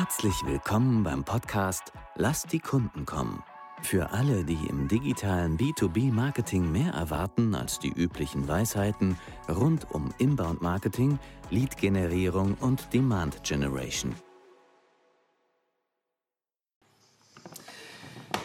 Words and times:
Herzlich 0.00 0.46
willkommen 0.46 1.02
beim 1.02 1.24
Podcast 1.24 1.92
Lass 2.16 2.44
die 2.44 2.58
Kunden 2.58 3.04
kommen. 3.04 3.44
Für 3.82 4.12
alle, 4.12 4.46
die 4.46 4.66
im 4.66 4.88
digitalen 4.88 5.58
B2B-Marketing 5.58 6.72
mehr 6.72 6.94
erwarten 6.94 7.54
als 7.54 7.80
die 7.80 7.92
üblichen 7.92 8.48
Weisheiten 8.48 9.18
rund 9.46 9.90
um 9.90 10.14
Inbound-Marketing, 10.16 11.18
Lead-Generierung 11.50 12.54
und 12.60 12.94
Demand-Generation. 12.94 14.14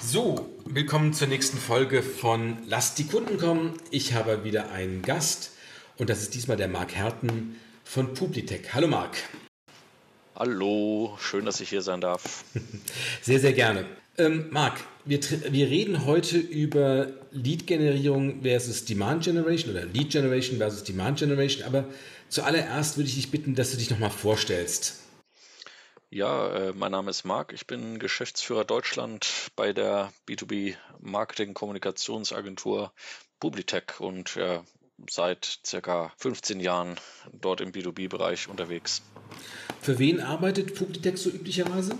So, 0.01 0.49
willkommen 0.65 1.13
zur 1.13 1.29
nächsten 1.29 1.57
Folge 1.57 2.03
von 2.03 2.57
Lass 2.65 2.95
die 2.95 3.07
Kunden 3.07 3.37
kommen. 3.37 3.77
Ich 3.91 4.13
habe 4.13 4.43
wieder 4.43 4.71
einen 4.71 5.03
Gast 5.03 5.53
und 5.97 6.09
das 6.09 6.21
ist 6.21 6.35
diesmal 6.35 6.57
der 6.57 6.67
Marc 6.67 6.93
Herten 6.93 7.55
von 7.85 8.13
Publitech. 8.13 8.73
Hallo 8.73 8.89
Marc. 8.89 9.15
Hallo, 10.37 11.17
schön, 11.21 11.45
dass 11.45 11.61
ich 11.61 11.69
hier 11.69 11.81
sein 11.81 12.01
darf. 12.01 12.43
Sehr, 13.21 13.39
sehr 13.39 13.53
gerne. 13.53 13.85
Ähm, 14.17 14.47
Marc, 14.51 14.81
wir, 15.05 15.21
wir 15.21 15.69
reden 15.69 16.05
heute 16.05 16.37
über 16.37 17.07
Lead-Generierung 17.31 18.41
versus 18.41 18.83
Demand-Generation 18.83 19.71
oder 19.71 19.85
Lead-Generation 19.85 20.57
versus 20.57 20.83
Demand-Generation, 20.83 21.65
aber 21.65 21.85
zuallererst 22.27 22.97
würde 22.97 23.07
ich 23.07 23.15
dich 23.15 23.31
bitten, 23.31 23.55
dass 23.55 23.71
du 23.71 23.77
dich 23.77 23.89
nochmal 23.89 24.09
vorstellst. 24.09 24.99
Ja, 26.09 26.53
äh, 26.53 26.73
mein 26.73 26.91
Name 26.91 27.11
ist 27.11 27.23
Marc, 27.23 27.53
ich 27.53 27.65
bin 27.65 27.97
Geschäftsführer 27.97 28.65
Deutschland 28.65 29.51
bei 29.55 29.71
der 29.71 30.11
B2B 30.27 30.75
Marketing 30.99 31.53
Kommunikationsagentur 31.53 32.91
Publitech 33.39 33.99
und 33.99 34.35
äh, 34.35 34.59
seit 35.09 35.59
circa 35.65 36.11
15 36.17 36.59
Jahren 36.59 36.95
dort 37.33 37.61
im 37.61 37.71
B2B-Bereich 37.71 38.47
unterwegs. 38.47 39.01
Für 39.81 39.99
wen 39.99 40.19
arbeitet 40.19 40.75
Publitech 40.75 41.17
so 41.17 41.29
üblicherweise? 41.29 41.97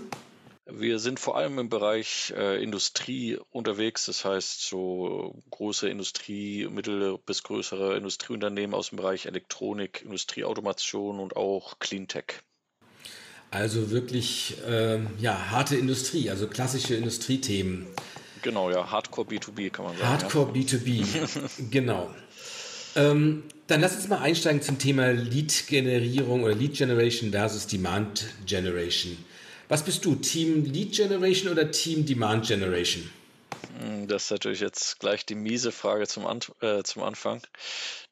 Wir 0.68 0.98
sind 0.98 1.20
vor 1.20 1.36
allem 1.36 1.60
im 1.60 1.68
Bereich 1.68 2.34
äh, 2.36 2.60
Industrie 2.60 3.38
unterwegs, 3.50 4.06
das 4.06 4.24
heißt 4.24 4.66
so 4.66 5.40
große 5.50 5.88
Industrie, 5.88 6.66
mittlere 6.68 7.18
bis 7.18 7.44
größere 7.44 7.96
Industrieunternehmen 7.96 8.74
aus 8.74 8.88
dem 8.88 8.96
Bereich 8.96 9.26
Elektronik, 9.26 10.02
Industrieautomation 10.02 11.20
und 11.20 11.36
auch 11.36 11.78
Cleantech. 11.78 12.40
Also 13.52 13.92
wirklich 13.92 14.56
äh, 14.66 14.98
ja, 15.20 15.50
harte 15.50 15.76
Industrie, 15.76 16.30
also 16.30 16.48
klassische 16.48 16.96
Industriethemen. 16.96 17.86
Genau, 18.42 18.70
ja, 18.70 18.90
Hardcore 18.90 19.28
B2B 19.28 19.70
kann 19.70 19.84
man 19.84 19.96
sagen. 19.96 20.08
Hardcore 20.08 20.48
ja. 20.48 20.62
B2B, 20.62 21.70
genau. 21.70 22.12
Ähm, 22.96 23.44
dann 23.66 23.80
lass 23.80 23.94
uns 23.94 24.08
mal 24.08 24.20
einsteigen 24.20 24.62
zum 24.62 24.78
Thema 24.78 25.12
Lead-Generierung 25.12 26.44
oder 26.44 26.54
Lead-Generation 26.54 27.30
versus 27.30 27.66
Demand-Generation. 27.66 29.16
Was 29.68 29.84
bist 29.84 30.04
du, 30.04 30.14
Team 30.14 30.64
Lead-Generation 30.64 31.52
oder 31.52 31.70
Team 31.70 32.06
Demand-Generation? 32.06 33.10
Hm, 33.78 34.08
das 34.08 34.24
ist 34.24 34.30
natürlich 34.30 34.60
jetzt 34.60 34.98
gleich 35.00 35.26
die 35.26 35.34
miese 35.34 35.72
Frage 35.72 36.06
zum, 36.06 36.26
An 36.26 36.40
äh, 36.60 36.82
zum 36.84 37.02
Anfang, 37.02 37.42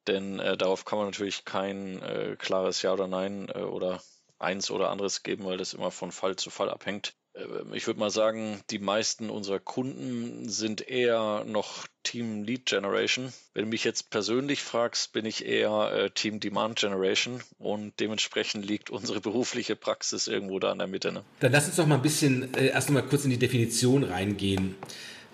denn 0.06 0.38
äh, 0.38 0.56
darauf 0.56 0.84
kann 0.84 0.98
man 0.98 1.08
natürlich 1.08 1.44
kein 1.44 2.02
äh, 2.02 2.36
klares 2.38 2.82
Ja 2.82 2.92
oder 2.92 3.06
Nein 3.06 3.48
äh, 3.54 3.60
oder 3.60 4.02
eins 4.38 4.70
oder 4.70 4.90
anderes 4.90 5.22
geben, 5.22 5.44
weil 5.44 5.56
das 5.56 5.72
immer 5.72 5.90
von 5.90 6.12
Fall 6.12 6.36
zu 6.36 6.50
Fall 6.50 6.68
abhängt. 6.68 7.14
Ähm, 7.34 7.72
ich 7.72 7.86
würde 7.86 8.00
mal 8.00 8.10
sagen, 8.10 8.60
die 8.70 8.78
meisten 8.78 9.30
unserer 9.30 9.58
Kunden 9.60 10.48
sind 10.48 10.86
eher 10.86 11.44
noch 11.46 11.86
Team 12.02 12.44
Lead 12.44 12.66
Generation. 12.66 13.32
Wenn 13.54 13.64
du 13.64 13.70
mich 13.70 13.84
jetzt 13.84 14.10
persönlich 14.10 14.62
fragst, 14.62 15.12
bin 15.12 15.24
ich 15.24 15.44
eher 15.44 15.92
äh, 15.92 16.10
Team 16.10 16.40
Demand 16.40 16.78
Generation 16.78 17.40
und 17.58 17.92
dementsprechend 18.00 18.66
liegt 18.66 18.90
unsere 18.90 19.20
berufliche 19.22 19.76
Praxis 19.76 20.26
irgendwo 20.26 20.58
da 20.58 20.72
in 20.72 20.78
der 20.78 20.86
Mitte. 20.86 21.12
Ne? 21.12 21.22
Dann 21.40 21.52
lass 21.52 21.66
uns 21.66 21.76
doch 21.76 21.86
mal 21.86 21.96
ein 21.96 22.02
bisschen 22.02 22.54
äh, 22.54 22.68
erst 22.68 22.90
mal 22.90 23.02
kurz 23.02 23.24
in 23.24 23.30
die 23.30 23.38
Definition 23.38 24.04
reingehen. 24.04 24.76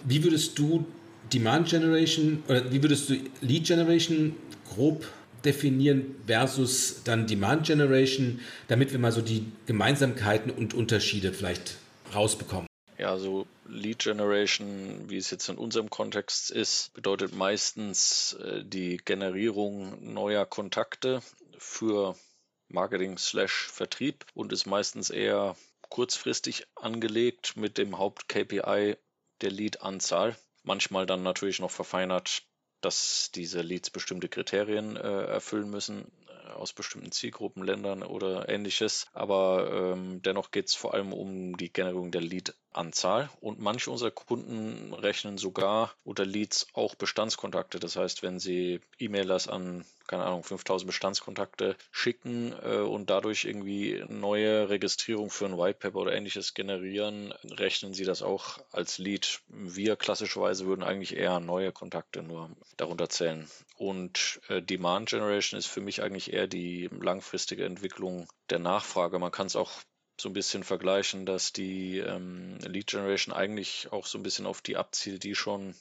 Wie 0.05 0.25
würdest 0.25 0.59
du 0.59 0.87
Demand 1.33 1.69
Generation 1.69 2.43
oder 2.49 2.73
wie 2.73 2.83
würdest 2.83 3.11
du 3.11 3.17
Lead 3.41 3.67
Generation 3.67 4.35
grob 4.69 5.07
definieren 5.45 6.17
versus 6.27 7.03
dann 7.05 7.27
Demand 7.27 7.67
Generation, 7.67 8.41
damit 8.69 8.93
wir 8.93 8.99
mal 8.99 9.13
so 9.13 9.21
die 9.21 9.47
Gemeinsamkeiten 9.67 10.51
und 10.51 10.75
Unterschiede 10.75 11.33
vielleicht 11.33 11.77
rausbekommen? 12.15 12.67
Ja, 12.99 13.17
so 13.17 13.47
Lead 13.67 14.01
Generation, 14.01 15.09
wie 15.09 15.17
es 15.17 15.31
jetzt 15.31 15.49
in 15.49 15.57
unserem 15.57 15.89
Kontext 15.89 16.51
ist, 16.51 16.93
bedeutet 16.93 17.35
meistens 17.35 18.35
äh, 18.35 18.63
die 18.65 18.99
Generierung 18.99 20.13
neuer 20.13 20.45
Kontakte 20.45 21.23
für 21.57 22.15
Marketing 22.69 23.17
slash 23.17 23.69
Vertrieb 23.69 24.27
und 24.35 24.53
ist 24.53 24.67
meistens 24.67 25.11
eher 25.11 25.57
kurzfristig 25.89 26.67
angelegt 26.77 27.57
mit 27.57 27.79
dem 27.79 27.99
Haupt-KPI 27.99 28.97
der 29.41 29.51
Lead-Anzahl. 29.51 30.37
Manchmal 30.63 31.07
dann 31.07 31.23
natürlich 31.23 31.59
noch 31.59 31.71
verfeinert 31.71 32.43
dass 32.81 33.31
diese 33.35 33.61
Leads 33.61 33.91
bestimmte 33.91 34.29
Kriterien 34.29 34.97
äh, 34.97 35.25
erfüllen 35.25 35.71
müssen 35.71 36.11
aus 36.51 36.73
bestimmten 36.73 37.13
Zielgruppen, 37.13 37.65
Ländern 37.65 38.03
oder 38.03 38.49
ähnliches. 38.49 39.07
Aber 39.13 39.95
ähm, 39.95 40.23
dennoch 40.23 40.51
geht 40.51 40.69
es 40.69 40.75
vor 40.75 40.95
allem 40.95 41.13
um 41.13 41.57
die 41.57 41.73
Generierung 41.73 42.11
der 42.11 42.23
Lead-Anzahl. 42.71 43.31
Und 43.41 43.61
manche 43.61 43.91
unserer 43.91 44.11
Kunden 44.11 44.95
rechnen 44.95 45.39
sogar 45.39 45.95
unter 46.05 46.25
Leads 46.25 46.69
auch 46.73 46.95
Bestandskontakte. 46.95 47.79
Das 47.79 47.97
heißt, 47.97 48.23
wenn 48.23 48.39
sie 48.39 48.81
E-Mailers 48.99 49.49
an 49.49 49.85
keine 50.07 50.25
Ahnung, 50.25 50.43
5000 50.43 50.89
Bestandskontakte 50.89 51.77
schicken 51.93 52.53
äh, 52.65 52.79
und 52.79 53.11
dadurch 53.11 53.45
irgendwie 53.45 54.05
neue 54.09 54.69
Registrierung 54.69 55.31
für 55.31 55.47
ein 55.47 55.57
Whitepaper 55.57 56.01
oder 56.01 56.13
ähnliches 56.13 56.53
generieren, 56.55 57.33
rechnen 57.45 57.95
sie 57.95 58.05
das 58.05 58.21
auch 58.21 58.59
als 58.73 58.99
Lead. 58.99 59.41
Wir 59.47 59.95
klassischerweise 59.95 60.67
würden 60.67 60.83
eigentlich 60.83 61.15
eher 61.17 61.39
neue 61.39 61.71
Kontakte 61.71 62.25
nur 62.25 62.51
darunter 62.77 63.09
zählen. 63.09 63.49
Und 63.77 64.41
äh, 64.49 64.61
Demand 64.61 65.11
Generation 65.11 65.57
ist 65.57 65.67
für 65.67 65.81
mich 65.81 66.03
eigentlich 66.03 66.33
eher 66.33 66.49
die 66.49 66.91
langfristige 66.91 67.65
Entwicklung 67.65 68.27
der 68.51 68.59
Nachfrage. 68.59 69.21
Man 69.21 69.31
kann 69.31 69.47
es 69.47 69.55
auch 69.55 69.71
so 70.21 70.29
ein 70.29 70.35
bisschen 70.35 70.65
vergleichen, 70.65 71.27
dass 71.27 71.53
die 71.53 71.99
ähm, 71.99 72.59
Lead 72.67 72.87
Generation 72.89 73.35
eigentlich 73.35 73.93
auch 73.93 74.07
so 74.07 74.19
ein 74.19 74.23
bisschen 74.23 74.47
auf 74.47 74.61
die 74.61 74.77
abzielt, 74.77 75.25
die 75.25 75.35
schon 75.35 75.75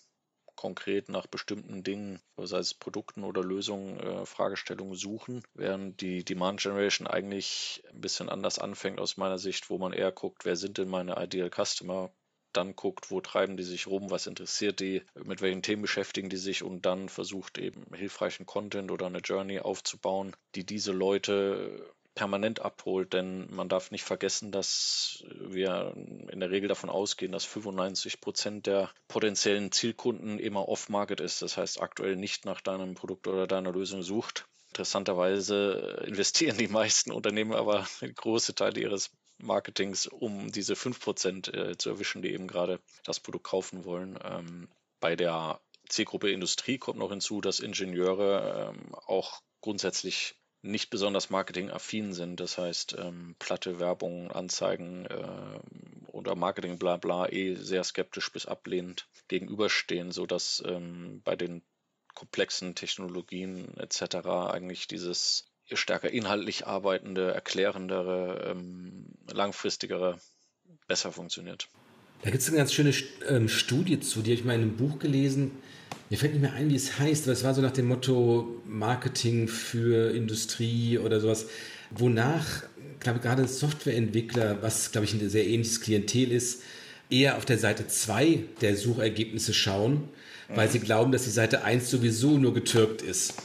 konkret 0.56 1.08
nach 1.08 1.26
bestimmten 1.26 1.84
Dingen, 1.84 2.22
sei 2.36 2.58
es 2.58 2.74
Produkten 2.74 3.24
oder 3.24 3.42
Lösungen, 3.42 3.98
äh, 4.00 4.26
Fragestellungen 4.26 4.96
suchen, 4.96 5.42
während 5.54 6.02
die 6.02 6.26
Demand 6.26 6.60
Generation 6.60 7.08
eigentlich 7.08 7.82
ein 7.94 8.02
bisschen 8.02 8.28
anders 8.28 8.60
anfängt 8.60 9.00
aus 9.00 9.16
meiner 9.16 9.40
Sicht, 9.40 9.70
wo 9.70 9.78
man 9.78 9.94
eher 9.94 10.12
guckt, 10.12 10.44
wer 10.44 10.58
sind 10.58 10.78
denn 10.78 10.90
meine 10.90 11.16
Ideal 11.18 11.50
Customer, 11.50 12.12
dann 12.52 12.76
guckt, 12.76 13.10
wo 13.10 13.22
treiben 13.22 13.56
die 13.56 13.64
sich 13.64 13.88
rum, 13.88 14.10
was 14.10 14.28
interessiert 14.28 14.82
die, 14.82 15.04
mit 15.24 15.42
welchen 15.42 15.62
Themen 15.62 15.84
beschäftigen 15.84 16.30
die 16.30 16.36
sich 16.36 16.62
und 16.62 16.86
dann 16.86 17.08
versucht 17.08 17.58
eben 17.58 17.86
hilfreichen 17.94 18.46
Content 18.46 18.92
oder 18.92 19.06
eine 19.06 19.20
Journey 19.20 19.60
aufzubauen, 19.60 20.36
die 20.56 20.66
diese 20.66 20.92
Leute 20.92 21.94
permanent 22.20 22.60
abholt, 22.60 23.14
denn 23.14 23.48
man 23.50 23.70
darf 23.70 23.92
nicht 23.92 24.04
vergessen, 24.04 24.52
dass 24.52 25.24
wir 25.40 25.94
in 26.30 26.42
der 26.42 26.52
Regel 26.52 26.68
davon 26.68 26.90
ausgehen, 26.90 27.32
dass 27.32 27.46
95 27.46 28.20
Prozent 28.20 28.68
der 28.68 28.90
potenziellen 29.08 29.72
Zielkunden 29.72 30.38
immer 30.38 30.68
off-market 30.68 31.22
ist, 31.22 31.42
das 31.42 31.56
heißt 31.56 31.82
aktuell 31.82 32.18
nicht 32.18 32.44
nach 32.44 32.60
deinem 32.60 32.94
Produkt 32.94 33.26
oder 33.30 33.48
deiner 33.48 33.72
Lösung 33.72 34.04
sucht. 34.04 34.50
Interessanterweise 34.68 36.04
investieren 36.08 36.58
die 36.58 36.68
meisten 36.68 37.14
Unternehmen 37.14 37.54
aber 37.54 37.88
große 38.16 38.54
Teile 38.54 38.82
ihres 38.82 39.12
Marketings, 39.38 40.06
um 40.06 40.52
diese 40.52 40.74
5% 40.74 41.54
äh, 41.54 41.78
zu 41.78 41.90
erwischen, 41.90 42.22
die 42.22 42.34
eben 42.34 42.48
gerade 42.48 42.82
das 43.06 43.22
Produkt 43.22 43.46
kaufen 43.46 43.86
wollen. 43.86 44.20
Ähm, 44.22 44.68
bei 45.00 45.16
der 45.16 45.62
Zielgruppe 45.88 46.32
Industrie 46.32 46.80
kommt 46.80 47.00
noch 47.00 47.12
hinzu, 47.12 47.40
dass 47.40 47.62
Ingenieure 47.62 48.74
ähm, 48.76 48.94
auch 49.08 49.40
grundsätzlich 49.62 50.36
nicht 50.62 50.90
besonders 50.90 51.30
marketingaffin 51.30 52.14
sind. 52.14 52.40
Das 52.40 52.58
heißt, 52.58 52.96
ähm, 53.00 53.36
platte 53.40 53.80
Werbung, 53.80 54.32
Anzeigen 54.32 55.06
äh, 55.06 55.60
oder 56.08 56.36
Marketing 56.36 56.78
bla 56.78 56.98
bla 56.98 57.30
eh 57.30 57.56
sehr 57.56 57.84
skeptisch 57.84 58.32
bis 58.32 58.46
ablehnend 58.46 59.08
gegenüberstehen, 59.28 60.12
sodass 60.12 60.62
ähm, 60.66 61.22
bei 61.24 61.36
den 61.36 61.62
komplexen 62.14 62.76
Technologien 62.76 63.78
etc. 63.78 64.16
eigentlich 64.52 64.88
dieses 64.88 65.46
stärker 65.72 66.10
inhaltlich 66.10 66.68
arbeitende, 66.68 67.32
erklärendere, 67.32 68.52
ähm, 68.52 69.06
langfristigere 69.32 70.20
besser 70.88 71.12
funktioniert. 71.12 71.70
Da 72.24 72.32
gibt 72.32 72.42
es 72.42 72.50
eine 72.50 72.58
ganz 72.58 72.74
schöne 72.74 72.94
ähm, 73.28 73.48
Studie 73.48 74.00
zu, 74.00 74.22
die 74.22 74.32
habe 74.32 74.40
ich 74.40 74.46
mal 74.46 74.56
in 74.56 74.62
einem 74.62 74.78
Buch 74.78 75.00
gelesen. 75.00 75.52
Mir 76.10 76.18
fällt 76.18 76.34
nicht 76.34 76.42
mehr 76.42 76.54
ein, 76.54 76.72
wie 76.72 76.76
es 76.76 76.98
heißt, 76.98 77.26
aber 77.26 77.34
es 77.34 77.44
war 77.44 77.54
so 77.54 77.62
nach 77.62 77.72
dem 77.72 77.88
Motto 77.88 78.62
Marketing 78.66 79.48
für 79.48 80.12
Industrie 80.12 80.98
oder 80.98 81.20
sowas, 81.20 81.46
wonach, 81.92 82.64
glaube 83.00 83.20
ich, 83.20 83.24
gerade 83.24 83.48
Softwareentwickler, 83.48 84.64
was, 84.64 84.92
glaube 84.92 85.06
ich, 85.06 85.14
ein 85.14 85.30
sehr 85.30 85.46
ähnliches 85.46 85.82
Klientel 85.82 86.32
ist, 86.32 86.64
eher 87.12 87.38
auf 87.38 87.46
der 87.46 87.60
Seite 87.60 87.88
2 87.88 88.44
der 88.62 88.76
Suchergebnisse 88.76 89.54
schauen, 89.54 90.10
weil 90.48 90.68
sie 90.70 90.80
glauben, 90.80 91.12
dass 91.12 91.26
die 91.26 91.30
Seite 91.30 91.64
1 91.64 91.92
sowieso 91.92 92.40
nur 92.40 92.56
getürkt 92.56 93.04
ist. 93.04 93.36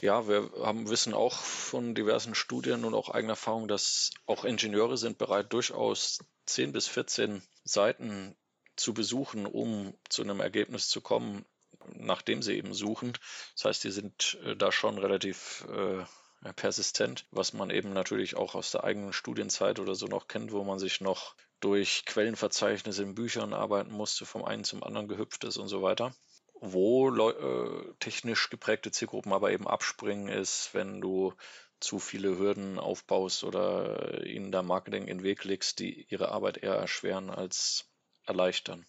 Ja, 0.00 0.26
wir 0.26 0.50
haben, 0.62 0.88
wissen 0.88 1.12
auch 1.12 1.34
von 1.34 1.94
diversen 1.94 2.34
Studien 2.34 2.84
und 2.84 2.94
auch 2.94 3.10
eigener 3.10 3.34
Erfahrung, 3.34 3.68
dass 3.68 4.12
auch 4.24 4.46
Ingenieure 4.46 4.96
sind 4.96 5.18
bereit, 5.18 5.52
durchaus 5.52 6.20
10 6.46 6.72
bis 6.72 6.86
14 6.86 7.42
Seiten 7.64 8.34
zu 8.76 8.94
besuchen, 8.94 9.44
um 9.44 9.92
zu 10.08 10.22
einem 10.22 10.40
Ergebnis 10.40 10.88
zu 10.88 11.02
kommen, 11.02 11.44
nachdem 11.92 12.42
sie 12.42 12.56
eben 12.56 12.74
suchen. 12.74 13.12
Das 13.54 13.64
heißt, 13.66 13.84
die 13.84 13.90
sind 13.90 14.38
äh, 14.44 14.56
da 14.56 14.72
schon 14.72 14.98
relativ 14.98 15.66
äh, 15.70 16.04
persistent, 16.52 17.26
was 17.30 17.52
man 17.52 17.70
eben 17.70 17.92
natürlich 17.92 18.36
auch 18.36 18.54
aus 18.54 18.70
der 18.70 18.84
eigenen 18.84 19.12
Studienzeit 19.12 19.78
oder 19.78 19.94
so 19.94 20.06
noch 20.06 20.28
kennt, 20.28 20.52
wo 20.52 20.62
man 20.64 20.78
sich 20.78 21.00
noch 21.00 21.34
durch 21.60 22.04
Quellenverzeichnisse 22.04 23.02
in 23.02 23.14
Büchern 23.14 23.54
arbeiten 23.54 23.92
musste, 23.92 24.26
vom 24.26 24.44
einen 24.44 24.64
zum 24.64 24.82
anderen 24.82 25.08
gehüpft 25.08 25.44
ist 25.44 25.56
und 25.56 25.68
so 25.68 25.80
weiter. 25.80 26.14
Wo 26.60 27.10
äh, 27.10 27.94
technisch 27.98 28.50
geprägte 28.50 28.90
Zielgruppen 28.90 29.32
aber 29.32 29.50
eben 29.52 29.66
abspringen, 29.66 30.28
ist, 30.28 30.70
wenn 30.72 31.00
du 31.00 31.32
zu 31.80 31.98
viele 31.98 32.38
Hürden 32.38 32.78
aufbaust 32.78 33.44
oder 33.44 34.24
ihnen 34.24 34.52
da 34.52 34.62
Marketing 34.62 35.06
in 35.06 35.18
den 35.18 35.24
Weg 35.24 35.44
legst, 35.44 35.78
die 35.78 36.06
ihre 36.08 36.30
Arbeit 36.30 36.58
eher 36.58 36.74
erschweren 36.74 37.30
als 37.30 37.90
erleichtern. 38.26 38.86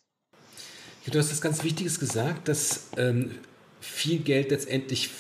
Du 1.12 1.20
hast 1.20 1.32
das 1.32 1.42
ganz 1.42 1.64
Wichtiges 1.64 2.00
gesagt, 2.00 2.48
dass 2.48 2.88
ähm, 2.98 3.32
viel 3.80 4.20
Geld 4.20 4.50
letztendlich 4.50 5.12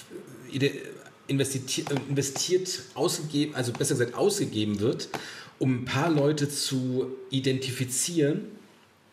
investiert, 1.27 1.91
investiert, 2.09 2.81
ausgegeben, 2.95 3.53
also 3.53 3.71
besser 3.71 3.93
gesagt 3.93 4.15
ausgegeben 4.15 4.79
wird, 4.79 5.09
um 5.59 5.81
ein 5.81 5.85
paar 5.85 6.09
Leute 6.09 6.49
zu 6.49 7.15
identifizieren, 7.29 8.45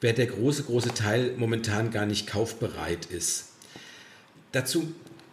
wer 0.00 0.14
der 0.14 0.26
große, 0.26 0.62
große 0.64 0.94
Teil 0.94 1.34
momentan 1.36 1.90
gar 1.90 2.06
nicht 2.06 2.26
kaufbereit 2.26 3.04
ist. 3.06 3.50
Dazu 4.52 4.92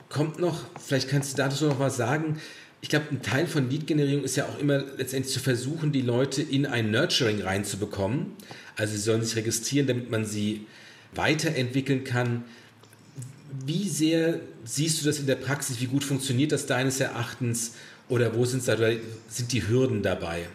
kommt 0.10 0.40
noch, 0.40 0.66
vielleicht 0.78 1.08
kannst 1.08 1.34
du 1.34 1.38
dazu 1.38 1.66
noch 1.66 1.80
was 1.80 1.96
sagen, 1.96 2.40
ich 2.82 2.90
glaube, 2.90 3.08
ein 3.12 3.22
Teil 3.22 3.48
von 3.48 3.70
Lead-Generierung 3.70 4.24
ist 4.24 4.38
ja 4.38 4.46
auch 4.46 4.60
immer 4.60 4.80
letztendlich 4.98 5.34
zu 5.34 5.40
versuchen, 5.40 5.92
die 5.92 6.02
Leute 6.02 6.42
in 6.42 6.66
ein 6.66 6.92
Nurturing 6.92 7.42
reinzubekommen. 7.42 8.34
Also 8.78 8.94
sie 8.94 9.02
sollen 9.02 9.22
sich 9.22 9.36
registrieren, 9.36 9.88
damit 9.88 10.10
man 10.10 10.26
sie 10.26 10.66
weiterentwickeln 11.14 12.04
kann. 12.04 12.46
Wie 13.66 13.90
sehr 13.90 14.42
siehst 14.64 15.02
du 15.02 15.06
das 15.06 15.20
in 15.20 15.28
der 15.28 15.36
Praxis? 15.36 15.80
Wie 15.80 15.88
gut 15.88 16.04
funktioniert 16.04 16.52
das 16.52 16.66
deines 16.66 17.00
Erachtens? 17.00 17.76
Oder 18.08 18.36
wo 18.36 18.46
sind, 18.46 18.68
da, 18.68 18.76
sind 19.28 19.52
die 19.52 19.68
Hürden 19.68 20.04
dabei? 20.04 20.48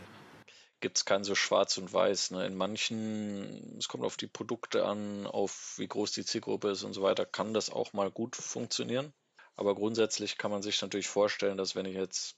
Gibt 0.81 0.99
es 0.99 1.05
kein 1.05 1.25
so 1.25 1.35
schwarz 1.35 1.79
und 1.79 1.93
weiß. 1.93 2.33
Ne? 2.33 2.47
In 2.47 2.57
manchen, 2.57 3.77
es 3.79 3.89
kommt 3.89 4.05
auf 4.05 4.17
die 4.17 4.27
Produkte 4.27 4.85
an, 4.85 5.27
auf 5.27 5.75
wie 5.79 5.89
groß 5.89 6.13
die 6.13 6.25
Zielgruppe 6.25 6.71
ist 6.71 6.83
und 6.83 6.93
so 6.93 7.03
weiter, 7.03 7.25
kann 7.25 7.55
das 7.55 7.71
auch 7.71 7.93
mal 7.93 8.11
gut 8.11 8.37
funktionieren. 8.37 9.13
Aber 9.57 9.75
grundsätzlich 9.75 10.37
kann 10.37 10.51
man 10.51 10.63
sich 10.63 10.83
natürlich 10.83 11.07
vorstellen, 11.07 11.57
dass 11.57 11.77
wenn 11.77 11.87
ich 11.87 11.95
jetzt 11.95 12.37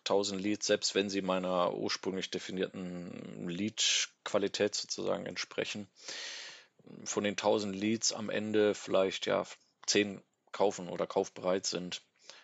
1000 0.00 0.40
Leads, 0.40 0.66
selbst 0.66 0.94
wenn 0.94 1.10
sie 1.10 1.22
meiner 1.22 1.74
ursprünglich 1.74 2.30
definierten 2.30 3.48
Lead-Qualität 3.48 4.74
sozusagen 4.74 5.26
entsprechen, 5.26 5.88
von 7.04 7.24
den 7.24 7.32
1000 7.32 7.74
Leads 7.74 8.12
am 8.12 8.30
Ende 8.30 8.74
vielleicht 8.74 9.26
ja 9.26 9.44
10 9.86 10.22
kaufen 10.52 10.88
oder 10.88 11.06
kaufbereit 11.06 11.66
sind. 11.66 12.02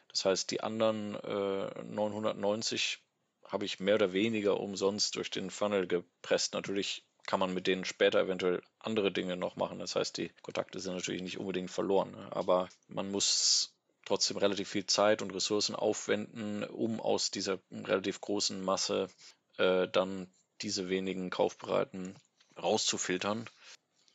Das 0.09 0.25
heißt, 0.25 0.51
die 0.51 0.61
anderen 0.61 1.15
äh, 1.15 1.83
990 1.85 3.01
habe 3.47 3.65
ich 3.65 3.81
mehr 3.81 3.97
oder 3.97 4.13
weniger 4.13 4.61
umsonst 4.61 5.17
durch 5.17 5.31
den 5.31 5.51
Funnel 5.51 5.87
gepresst. 5.87 6.55
Natürlich 6.55 7.05
kann 7.27 7.41
man 7.41 7.55
mit 7.55 7.67
denen 7.67 7.85
später 7.85 8.21
eventuell 8.21 8.63
andere 8.79 9.11
Dinge 9.11 9.37
noch 9.37 9.57
machen. 9.57 9.79
Das 9.79 9.97
heißt, 9.97 10.17
die 10.19 10.31
Kontakte 10.43 10.81
sind 10.81 10.95
natürlich 10.95 11.23
nicht 11.23 11.39
unbedingt 11.39 11.71
verloren. 11.71 12.13
Ne? 12.13 12.29
Aber 12.31 12.69
man 12.89 13.11
muss 13.11 13.75
trotzdem 14.05 14.37
relativ 14.37 14.69
viel 14.69 14.87
Zeit 14.87 15.23
und 15.23 15.35
Ressourcen 15.35 15.75
aufwenden, 15.75 16.65
um 16.65 17.01
aus 17.01 17.31
dieser 17.31 17.59
relativ 17.73 18.21
großen 18.21 18.63
Masse 18.63 19.09
äh, 19.57 19.89
dann 19.89 20.29
diese 20.63 20.89
wenigen 20.89 21.31
Kaufbereiten 21.31 22.15
rauszufiltern 22.61 23.49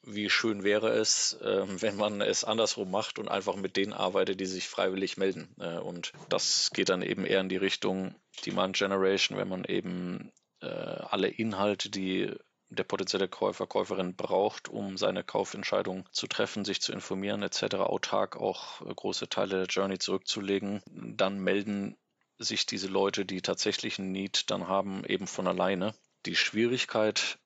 wie 0.03 0.29
schön 0.29 0.63
wäre 0.63 0.89
es, 0.89 1.33
äh, 1.41 1.63
wenn 1.81 1.95
man 1.97 2.21
es 2.21 2.43
andersrum 2.43 2.91
macht 2.91 3.19
und 3.19 3.27
einfach 3.27 3.55
mit 3.55 3.75
denen 3.75 3.93
arbeitet, 3.93 4.39
die 4.39 4.45
sich 4.45 4.67
freiwillig 4.67 5.17
melden. 5.17 5.53
Äh, 5.59 5.77
und 5.77 6.13
das 6.29 6.71
geht 6.73 6.89
dann 6.89 7.01
eben 7.01 7.25
eher 7.25 7.41
in 7.41 7.49
die 7.49 7.57
Richtung 7.57 8.15
Demand 8.45 8.77
Generation, 8.77 9.37
wenn 9.37 9.49
man 9.49 9.65
eben 9.65 10.31
äh, 10.61 10.67
alle 10.67 11.27
Inhalte, 11.27 11.89
die 11.89 12.33
der 12.69 12.83
potenzielle 12.83 13.27
Käufer, 13.27 13.65
Käuferin 13.65 14.15
braucht, 14.15 14.69
um 14.69 14.97
seine 14.97 15.23
Kaufentscheidung 15.23 16.07
zu 16.11 16.27
treffen, 16.27 16.65
sich 16.65 16.81
zu 16.81 16.91
informieren 16.91 17.41
etc., 17.41 17.75
autark 17.75 18.37
auch 18.37 18.81
äh, 18.81 18.93
große 18.93 19.27
Teile 19.27 19.57
der 19.57 19.67
Journey 19.67 19.97
zurückzulegen, 19.97 20.81
dann 20.87 21.39
melden 21.39 21.97
sich 22.37 22.65
diese 22.65 22.87
Leute, 22.87 23.25
die 23.25 23.41
tatsächlich 23.41 23.99
einen 23.99 24.11
Need 24.11 24.49
dann 24.49 24.67
haben, 24.67 25.03
eben 25.05 25.27
von 25.27 25.47
alleine. 25.47 25.93
Die 26.25 26.35
Schwierigkeit 26.35 27.37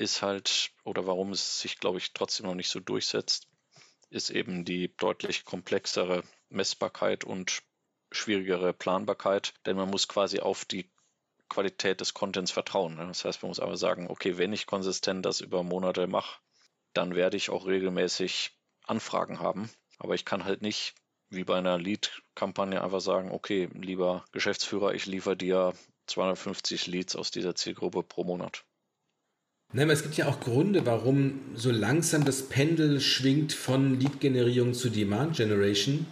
ist 0.00 0.22
halt, 0.22 0.72
oder 0.84 1.06
warum 1.06 1.30
es 1.30 1.60
sich, 1.60 1.78
glaube 1.78 1.98
ich, 1.98 2.14
trotzdem 2.14 2.46
noch 2.46 2.54
nicht 2.54 2.70
so 2.70 2.80
durchsetzt, 2.80 3.48
ist 4.08 4.30
eben 4.30 4.64
die 4.64 4.96
deutlich 4.96 5.44
komplexere 5.44 6.24
Messbarkeit 6.48 7.22
und 7.22 7.62
schwierigere 8.10 8.72
Planbarkeit, 8.72 9.52
denn 9.66 9.76
man 9.76 9.90
muss 9.90 10.08
quasi 10.08 10.40
auf 10.40 10.64
die 10.64 10.90
Qualität 11.50 12.00
des 12.00 12.14
Contents 12.14 12.50
vertrauen. 12.50 12.96
Ne? 12.96 13.06
Das 13.06 13.26
heißt, 13.26 13.42
man 13.42 13.50
muss 13.50 13.60
aber 13.60 13.76
sagen, 13.76 14.08
okay, 14.08 14.38
wenn 14.38 14.54
ich 14.54 14.66
konsistent 14.66 15.26
das 15.26 15.42
über 15.42 15.62
Monate 15.62 16.06
mache, 16.06 16.40
dann 16.94 17.14
werde 17.14 17.36
ich 17.36 17.50
auch 17.50 17.66
regelmäßig 17.66 18.58
Anfragen 18.84 19.38
haben. 19.38 19.70
Aber 19.98 20.14
ich 20.14 20.24
kann 20.24 20.44
halt 20.44 20.62
nicht 20.62 20.94
wie 21.28 21.44
bei 21.44 21.58
einer 21.58 21.78
Lead-Kampagne 21.78 22.82
einfach 22.82 23.02
sagen, 23.02 23.30
okay, 23.30 23.68
lieber 23.74 24.24
Geschäftsführer, 24.32 24.94
ich 24.94 25.04
liefere 25.04 25.36
dir 25.36 25.74
250 26.06 26.86
Leads 26.86 27.16
aus 27.16 27.30
dieser 27.30 27.54
Zielgruppe 27.54 28.02
pro 28.02 28.24
Monat. 28.24 28.64
Nein, 29.72 29.84
aber 29.84 29.92
es 29.92 30.02
gibt 30.02 30.16
ja 30.16 30.26
auch 30.26 30.40
Gründe, 30.40 30.84
warum 30.84 31.34
so 31.54 31.70
langsam 31.70 32.24
das 32.24 32.42
Pendel 32.42 33.00
schwingt 33.00 33.52
von 33.52 34.00
Lead-Generierung 34.00 34.74
zu 34.74 34.90
Demand-Generation. 34.90 36.06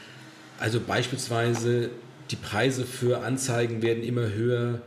Also 0.60 0.78
beispielsweise 0.78 1.90
die 2.30 2.36
Preise 2.36 2.84
für 2.84 3.24
Anzeigen 3.24 3.82
werden 3.82 4.04
immer 4.04 4.32
höher, 4.32 4.80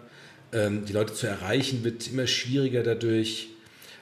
ähm, 0.53 0.85
die 0.85 0.93
Leute 0.93 1.13
zu 1.13 1.27
erreichen 1.27 1.83
wird 1.83 2.09
immer 2.09 2.27
schwieriger 2.27 2.81
dadurch. 2.81 3.49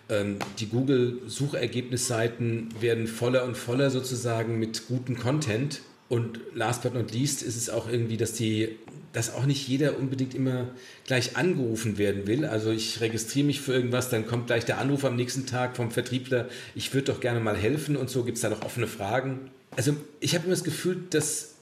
Ähm, 0.07 0.37
die 0.59 0.67
Google-Suchergebnisseiten 0.67 2.69
werden 2.79 3.07
voller 3.07 3.45
und 3.45 3.57
voller 3.57 3.89
sozusagen 3.89 4.59
mit 4.59 4.87
gutem 4.87 5.17
Content. 5.17 5.81
Und 6.09 6.39
last 6.53 6.83
but 6.83 6.93
not 6.93 7.11
least 7.11 7.43
ist 7.43 7.55
es 7.55 7.69
auch 7.69 7.87
irgendwie, 7.87 8.17
dass 8.17 8.33
die 8.33 8.77
dass 9.13 9.33
auch 9.33 9.45
nicht 9.45 9.67
jeder 9.67 9.97
unbedingt 9.97 10.35
immer 10.35 10.67
gleich 11.05 11.35
angerufen 11.35 11.97
werden 11.97 12.27
will. 12.27 12.45
Also 12.45 12.71
ich 12.71 13.01
registriere 13.01 13.47
mich 13.47 13.61
für 13.61 13.73
irgendwas, 13.73 14.09
dann 14.09 14.27
kommt 14.27 14.47
gleich 14.47 14.65
der 14.65 14.77
Anruf 14.77 15.03
am 15.03 15.15
nächsten 15.15 15.45
Tag 15.45 15.75
vom 15.75 15.91
Vertriebler, 15.91 16.47
ich 16.75 16.93
würde 16.93 17.11
doch 17.11 17.19
gerne 17.19 17.39
mal 17.39 17.57
helfen 17.57 17.95
und 17.95 18.09
so 18.09 18.23
gibt 18.23 18.37
es 18.37 18.41
da 18.41 18.49
noch 18.49 18.61
offene 18.61 18.87
Fragen. 18.87 19.49
Also 19.75 19.95
ich 20.19 20.35
habe 20.35 20.45
immer 20.45 20.53
das 20.53 20.63
Gefühl, 20.63 21.03
dass 21.09 21.55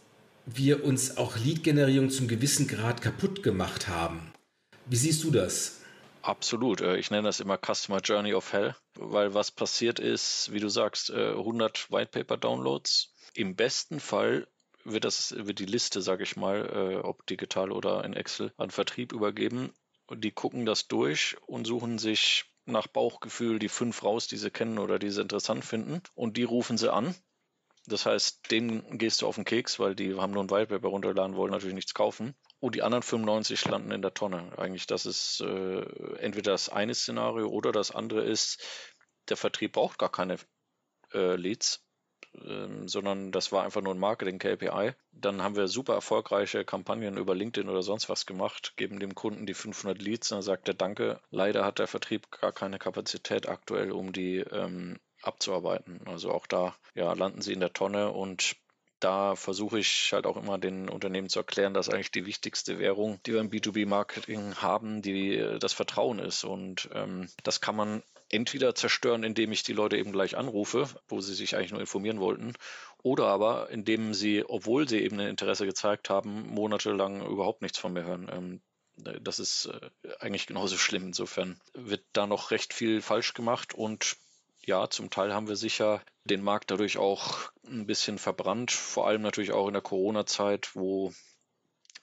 wir 0.46 0.84
uns 0.84 1.18
auch 1.18 1.38
Lead-Generierung 1.38 2.10
zum 2.10 2.28
gewissen 2.28 2.68
Grad 2.68 3.02
kaputt 3.02 3.44
gemacht 3.44 3.88
haben. 3.88 4.32
Wie 4.86 4.96
siehst 4.96 5.24
du 5.24 5.32
das? 5.32 5.82
Absolut. 6.22 6.82
Äh, 6.82 6.98
ich 6.98 7.12
nenne 7.12 7.24
das 7.24 7.40
immer 7.40 7.58
Customer 7.58 8.00
Journey 8.00 8.34
of 8.34 8.52
Hell, 8.54 8.76
weil 8.96 9.34
was 9.34 9.52
passiert 9.52 10.00
ist, 10.00 10.52
wie 10.52 10.60
du 10.60 10.70
sagst, 10.70 11.12
100 11.12 11.92
White 11.92 12.12
Paper 12.12 12.38
Downloads. 12.38 13.14
Im 13.38 13.56
besten 13.56 14.00
Fall 14.00 14.48
wird, 14.84 15.06
das, 15.06 15.36
wird 15.38 15.60
die 15.60 15.68
Liste, 15.68 16.02
sage 16.02 16.24
ich 16.24 16.38
mal, 16.38 16.66
äh, 16.74 16.96
ob 16.96 17.24
digital 17.28 17.72
oder 17.72 18.04
in 18.04 18.14
Excel, 18.14 18.52
an 18.58 18.72
Vertrieb 18.72 19.14
übergeben. 19.14 19.72
Und 20.08 20.24
die 20.24 20.32
gucken 20.32 20.66
das 20.66 20.88
durch 20.88 21.38
und 21.46 21.68
suchen 21.68 22.00
sich 22.00 22.46
nach 22.66 22.88
Bauchgefühl 22.88 23.60
die 23.60 23.70
fünf 23.70 24.02
raus, 24.02 24.28
die 24.28 24.38
sie 24.38 24.50
kennen 24.50 24.80
oder 24.80 24.98
die 24.98 25.12
sie 25.12 25.22
interessant 25.22 25.64
finden. 25.64 26.02
Und 26.16 26.36
die 26.36 26.46
rufen 26.46 26.80
sie 26.80 26.92
an. 26.92 27.14
Das 27.86 28.08
heißt, 28.08 28.50
denen 28.50 28.98
gehst 28.98 29.22
du 29.22 29.28
auf 29.28 29.36
den 29.36 29.46
Keks, 29.46 29.78
weil 29.78 29.94
die 29.94 30.16
haben 30.16 30.34
nur 30.34 30.44
ein 30.44 30.50
Whitepaper 30.50 30.88
runterladen, 30.88 31.36
wollen 31.36 31.52
natürlich 31.52 31.76
nichts 31.76 31.94
kaufen. 31.94 32.34
Und 32.60 32.74
die 32.74 32.82
anderen 32.82 33.04
95 33.04 33.66
landen 33.66 33.92
in 33.92 34.02
der 34.02 34.16
Tonne. 34.16 34.52
Eigentlich, 34.58 34.88
das 34.88 35.06
ist 35.06 35.42
äh, 35.42 35.82
entweder 36.18 36.54
das 36.54 36.70
eine 36.70 36.96
Szenario 36.96 37.50
oder 37.50 37.72
das 37.72 37.92
andere 37.92 38.24
ist, 38.24 38.66
der 39.30 39.38
Vertrieb 39.38 39.74
braucht 39.74 40.00
gar 40.00 40.12
keine 40.12 40.38
äh, 41.14 41.36
Leads, 41.36 41.87
ähm, 42.46 42.88
sondern 42.88 43.32
das 43.32 43.52
war 43.52 43.64
einfach 43.64 43.82
nur 43.82 43.94
ein 43.94 44.00
Marketing-KPI. 44.00 44.94
Dann 45.12 45.42
haben 45.42 45.56
wir 45.56 45.68
super 45.68 45.94
erfolgreiche 45.94 46.66
Kampagnen 46.66 47.18
über 47.18 47.36
LinkedIn 47.36 47.70
oder 47.70 47.82
sonst 47.84 48.10
was 48.10 48.26
gemacht, 48.26 48.74
geben 48.78 49.00
dem 49.00 49.16
Kunden 49.16 49.46
die 49.46 49.54
500 49.54 50.02
Leads, 50.02 50.30
dann 50.30 50.42
sagt 50.42 50.68
er 50.68 50.74
Danke. 50.74 51.20
Leider 51.32 51.66
hat 51.66 51.80
der 51.80 51.88
Vertrieb 51.88 52.30
gar 52.32 52.52
keine 52.52 52.80
Kapazität 52.80 53.50
aktuell, 53.50 53.92
um 53.92 54.14
die 54.14 54.38
ähm, 54.38 55.00
abzuarbeiten. 55.22 56.02
Also 56.06 56.32
auch 56.32 56.48
da 56.48 56.76
ja, 56.94 57.14
landen 57.14 57.42
sie 57.42 57.54
in 57.54 57.60
der 57.60 57.74
Tonne 57.74 58.12
und 58.12 58.56
da 59.00 59.36
versuche 59.36 59.80
ich 59.80 60.12
halt 60.14 60.26
auch 60.26 60.38
immer 60.38 60.58
den 60.58 60.90
Unternehmen 60.90 61.30
zu 61.30 61.40
erklären, 61.40 61.74
dass 61.74 61.90
eigentlich 61.90 62.12
die 62.12 62.26
wichtigste 62.26 62.80
Währung, 62.80 63.20
die 63.26 63.34
wir 63.34 63.42
im 63.42 63.52
B2B-Marketing 63.52 64.56
haben, 64.56 65.02
die 65.02 65.58
das 65.60 65.74
Vertrauen 65.74 66.20
ist. 66.20 66.44
Und 66.44 66.90
ähm, 66.94 67.30
das 67.44 67.62
kann 67.62 67.76
man 67.76 68.02
entweder 68.30 68.76
zerstören, 68.76 69.24
indem 69.24 69.52
ich 69.52 69.64
die 69.64 69.74
Leute 69.74 69.98
eben 69.98 70.12
gleich 70.12 70.38
anrufe, 70.38 70.88
wo 71.08 71.22
sie 71.22 71.34
sich 71.34 71.56
eigentlich 71.56 71.72
nur 71.72 71.82
informieren 71.82 72.20
wollten, 72.20 72.54
oder 73.04 73.28
aber 73.28 73.70
indem 73.70 74.14
sie, 74.14 74.44
obwohl 74.48 74.88
sie 74.88 75.02
eben 75.02 75.20
ein 75.20 75.28
Interesse 75.28 75.66
gezeigt 75.66 76.10
haben, 76.10 76.48
monatelang 76.48 77.26
überhaupt 77.26 77.62
nichts 77.62 77.78
von 77.78 77.94
mir 77.94 78.04
hören. 78.04 78.30
Ähm, 78.32 78.62
das 79.22 79.40
ist 79.40 79.68
äh, 79.68 80.10
eigentlich 80.20 80.48
genauso 80.48 80.78
schlimm. 80.78 81.08
Insofern 81.08 81.60
wird 81.74 82.04
da 82.14 82.28
noch 82.28 82.52
recht 82.52 82.74
viel 82.74 83.02
falsch 83.02 83.34
gemacht 83.34 83.74
und 83.74 84.18
ja, 84.66 84.90
zum 84.90 85.10
Teil 85.10 85.34
haben 85.34 85.48
wir 85.48 85.56
sicher 85.56 86.02
den 86.26 86.44
Markt 86.44 86.72
dadurch 86.72 86.98
auch 86.98 87.52
ein 87.66 87.86
bisschen 87.86 88.18
verbrannt, 88.18 88.72
vor 88.72 89.08
allem 89.08 89.22
natürlich 89.22 89.54
auch 89.54 89.68
in 89.68 89.74
der 89.74 89.82
Corona-Zeit, 89.82 90.76
wo 90.76 91.14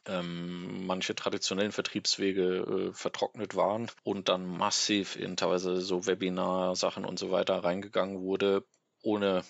ähm, 0.06 0.86
manche 0.86 1.14
traditionellen 1.14 1.72
Vertriebswege 1.72 2.90
äh, 2.90 2.92
vertrocknet 2.92 3.54
waren 3.54 3.90
und 4.02 4.28
dann 4.28 4.46
massiv 4.46 5.16
in 5.16 5.36
teilweise 5.36 5.80
so 5.80 6.06
Webinar-Sachen 6.06 7.04
und 7.04 7.18
so 7.18 7.30
weiter 7.30 7.64
reingegangen 7.64 8.20
wurde, 8.20 8.64
ohne 9.02 9.44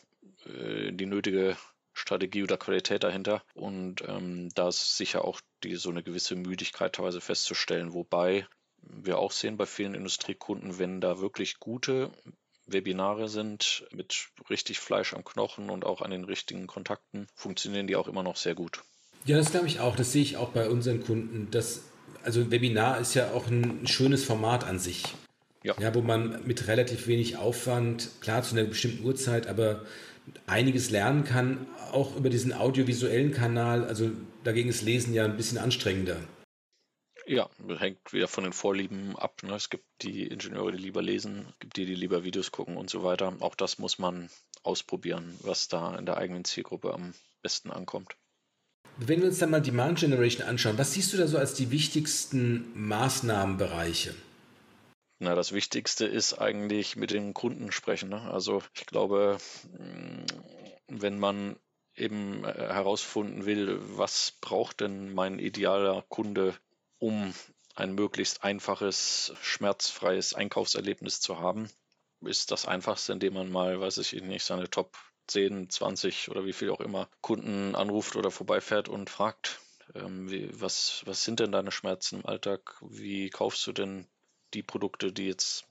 äh, 0.47 0.93
die 0.93 1.07
nötige 1.07 1.57
Strategie 1.93 2.43
oder 2.43 2.57
Qualität 2.57 3.05
dahinter. 3.05 3.43
Und 3.55 4.03
ähm, 4.07 4.51
da 4.55 4.69
ist 4.69 4.97
sicher 4.97 5.25
auch 5.25 5.41
die, 5.63 5.77
so 5.77 5.91
eine 5.91 6.03
gewisse 6.03 6.37
Müdigkeit 6.37 6.95
teilweise 6.95 7.21
festzustellen, 7.21 7.93
wobei 7.93 8.47
wir 8.83 9.19
auch 9.19 9.33
sehen 9.33 9.57
bei 9.57 9.67
vielen 9.67 9.95
Industriekunden, 9.95 10.79
wenn 10.79 11.01
da 11.01 11.21
wirklich 11.21 11.59
gute 11.59 12.11
Webinare 12.67 13.29
sind 13.29 13.87
mit 13.91 14.29
richtig 14.51 14.81
Fleisch 14.81 15.15
am 15.15 15.25
Knochen 15.25 15.71
und 15.71 15.85
auch 15.85 16.01
an 16.01 16.11
den 16.11 16.25
richtigen 16.25 16.67
Kontakten, 16.67 17.27
funktionieren 17.35 17.87
die 17.87 17.97
auch 17.97 18.09
immer 18.09 18.23
noch 18.23 18.37
sehr 18.37 18.55
gut. 18.55 18.83
Ja, 19.25 19.39
das 19.39 19.51
glaube 19.51 19.67
ich 19.67 19.81
auch. 19.81 19.97
Das 19.97 20.13
sehe 20.13 20.23
ich 20.23 20.37
auch 20.37 20.51
bei 20.51 20.69
unseren 20.69 21.03
Kunden. 21.03 21.49
Das, 21.51 21.83
also 22.23 22.41
ein 22.41 22.51
Webinar 22.51 23.01
ist 23.01 23.15
ja 23.15 23.33
auch 23.33 23.47
ein 23.47 23.87
schönes 23.87 24.25
Format 24.25 24.65
an 24.65 24.79
sich. 24.79 25.05
Ja. 25.63 25.75
ja, 25.81 25.95
wo 25.95 26.03
man 26.03 26.47
mit 26.47 26.69
relativ 26.69 27.07
wenig 27.07 27.39
Aufwand, 27.39 28.11
klar 28.21 28.43
zu 28.43 28.55
einer 28.55 28.69
bestimmten 28.69 29.03
Uhrzeit, 29.03 29.47
aber 29.47 29.87
einiges 30.47 30.91
lernen 30.91 31.25
kann, 31.25 31.67
auch 31.91 32.17
über 32.17 32.29
diesen 32.29 32.53
audiovisuellen 32.53 33.33
Kanal. 33.33 33.85
Also 33.87 34.11
dagegen 34.43 34.69
ist 34.69 34.83
Lesen 34.83 35.15
ja 35.15 35.25
ein 35.25 35.39
bisschen 35.39 35.57
anstrengender. 35.57 36.19
Ja, 37.27 37.49
hängt 37.79 38.13
wieder 38.13 38.29
von 38.29 38.45
den 38.45 38.53
Vorlieben 38.53 39.17
ab. 39.17 39.43
Ne? 39.43 39.55
Es 39.55 39.71
gibt 39.71 39.87
die 40.03 40.27
Ingenieure, 40.27 40.73
die 40.73 40.83
lieber 40.83 41.01
lesen, 41.01 41.47
es 41.53 41.59
gibt 41.59 41.79
die, 41.79 41.87
die 41.87 41.95
lieber 41.95 42.25
Videos 42.25 42.53
gucken 42.53 42.77
und 42.77 42.91
so 42.91 43.03
weiter. 43.03 43.35
Auch 43.41 43.55
das 43.55 43.79
muss 43.79 43.99
man 43.99 44.29
ausprobieren, 44.63 45.39
was 45.41 45.69
da 45.69 45.97
in 45.97 46.05
der 46.05 46.19
eigenen 46.19 46.45
Zielgruppe 46.45 46.93
am 46.93 47.15
besten 47.41 47.71
ankommt. 47.71 48.17
Wenn 48.97 49.21
wir 49.21 49.29
uns 49.29 49.39
dann 49.39 49.51
mal 49.51 49.61
Demand 49.61 49.99
Generation 49.99 50.47
anschauen, 50.47 50.79
was 50.79 50.93
siehst 50.93 51.13
du 51.13 51.17
da 51.17 51.27
so 51.27 51.37
als 51.37 51.55
die 51.55 51.71
wichtigsten 51.71 52.71
Maßnahmenbereiche? 52.75 54.15
Na, 55.19 55.35
das 55.35 55.53
Wichtigste 55.53 56.07
ist 56.07 56.35
eigentlich 56.35 56.97
mit 56.97 57.11
den 57.11 57.35
Kunden 57.35 57.73
sprechen. 57.73 58.11
Ne? 58.11 58.21
Also 58.21 58.63
ich 58.75 58.87
glaube, 58.87 59.39
mm, 59.79 60.25
wenn 60.89 61.19
man 61.19 61.57
eben 61.97 62.45
äh, 62.45 62.53
herausfinden 62.53 63.47
will, 63.47 63.79
was 63.97 64.35
braucht 64.41 64.81
denn 64.81 65.13
mein 65.13 65.39
idealer 65.39 66.05
Kunde, 66.09 66.55
um 66.99 67.35
ein 67.75 67.95
möglichst 67.95 68.45
einfaches, 68.45 69.33
schmerzfreies 69.43 70.35
Einkaufserlebnis 70.35 71.21
zu 71.21 71.41
haben, 71.41 71.69
ist 72.21 72.53
das 72.53 72.67
einfachste, 72.67 73.13
indem 73.13 73.35
man 73.35 73.51
mal, 73.51 73.81
weiß 73.81 73.99
ich 73.99 74.13
nicht, 74.23 74.45
seine 74.45 74.71
Top 74.71 74.97
10, 75.27 75.71
20 75.71 76.31
oder 76.31 76.45
wie 76.45 76.53
viel 76.53 76.71
auch 76.71 76.81
immer 76.81 77.09
Kunden 77.21 77.75
anruft 77.75 78.17
oder 78.17 78.31
vorbeifährt 78.31 78.89
und 78.89 79.11
fragt, 79.11 79.61
ähm, 79.95 80.31
wie, 80.31 80.49
was, 80.53 81.03
was 81.07 81.25
sind 81.25 81.41
denn 81.41 81.53
deine 81.53 81.71
Schmerzen 81.71 82.21
im 82.21 82.27
Alltag? 82.27 82.77
Wie 82.81 83.31
kaufst 83.31 83.67
du 83.67 83.73
denn 83.73 84.07
die 84.55 84.63
Produkte, 84.63 85.13
die 85.13 85.27
jetzt 85.27 85.67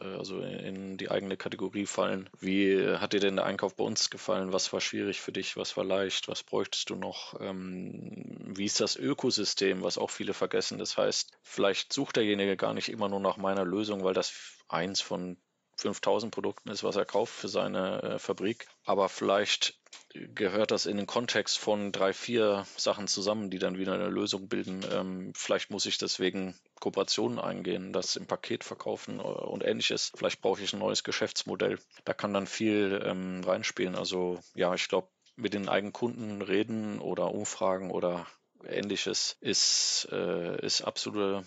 äh, 0.00 0.04
also 0.04 0.40
in 0.40 0.96
die 0.96 1.10
eigene 1.10 1.36
Kategorie 1.36 1.86
fallen? 1.86 2.28
Wie 2.40 2.96
hat 2.96 3.12
dir 3.12 3.20
denn 3.20 3.36
der 3.36 3.46
Einkauf 3.46 3.76
bei 3.76 3.84
uns 3.84 4.10
gefallen? 4.10 4.52
Was 4.52 4.72
war 4.72 4.80
schwierig 4.80 5.20
für 5.20 5.32
dich? 5.32 5.56
Was 5.56 5.76
war 5.76 5.84
leicht? 5.84 6.28
Was 6.28 6.42
bräuchtest 6.42 6.90
du 6.90 6.96
noch? 6.96 7.40
Ähm, 7.40 8.52
wie 8.56 8.64
ist 8.64 8.80
das 8.80 8.96
Ökosystem, 8.96 9.82
was 9.82 9.98
auch 9.98 10.10
viele 10.10 10.34
vergessen? 10.34 10.78
Das 10.78 10.96
heißt, 10.96 11.32
vielleicht 11.42 11.92
sucht 11.92 12.16
derjenige 12.16 12.56
gar 12.56 12.74
nicht 12.74 12.88
immer 12.88 13.08
nur 13.08 13.20
nach 13.20 13.36
meiner 13.36 13.64
Lösung, 13.64 14.04
weil 14.04 14.14
das 14.14 14.32
eins 14.68 15.00
von 15.00 15.36
5000 15.76 16.32
Produkten 16.32 16.70
ist, 16.70 16.84
was 16.84 16.96
er 16.96 17.04
kauft 17.04 17.34
für 17.34 17.48
seine 17.48 18.02
äh, 18.02 18.18
Fabrik. 18.18 18.66
Aber 18.84 19.08
vielleicht 19.08 19.78
gehört 20.34 20.70
das 20.70 20.86
in 20.86 20.96
den 20.96 21.06
Kontext 21.06 21.58
von 21.58 21.92
drei, 21.92 22.12
vier 22.12 22.66
Sachen 22.76 23.06
zusammen, 23.08 23.50
die 23.50 23.58
dann 23.58 23.78
wieder 23.78 23.94
eine 23.94 24.08
Lösung 24.08 24.48
bilden. 24.48 24.84
Ähm, 24.90 25.32
vielleicht 25.34 25.70
muss 25.70 25.86
ich 25.86 25.98
deswegen 25.98 26.58
Kooperationen 26.80 27.38
eingehen, 27.38 27.92
das 27.92 28.16
im 28.16 28.26
Paket 28.26 28.64
verkaufen 28.64 29.20
und 29.20 29.64
ähnliches. 29.64 30.12
Vielleicht 30.14 30.40
brauche 30.40 30.62
ich 30.62 30.72
ein 30.72 30.78
neues 30.78 31.04
Geschäftsmodell. 31.04 31.78
Da 32.04 32.14
kann 32.14 32.34
dann 32.34 32.46
viel 32.46 33.02
ähm, 33.04 33.42
reinspielen. 33.44 33.94
Also 33.94 34.38
ja, 34.54 34.74
ich 34.74 34.88
glaube, 34.88 35.08
mit 35.36 35.54
den 35.54 35.68
eigenen 35.68 35.92
Kunden 35.92 36.40
reden 36.42 36.98
oder 36.98 37.32
Umfragen 37.32 37.90
oder 37.90 38.26
ähnliches 38.66 39.36
ist, 39.40 40.08
äh, 40.10 40.64
ist 40.64 40.82
absoluter 40.82 41.44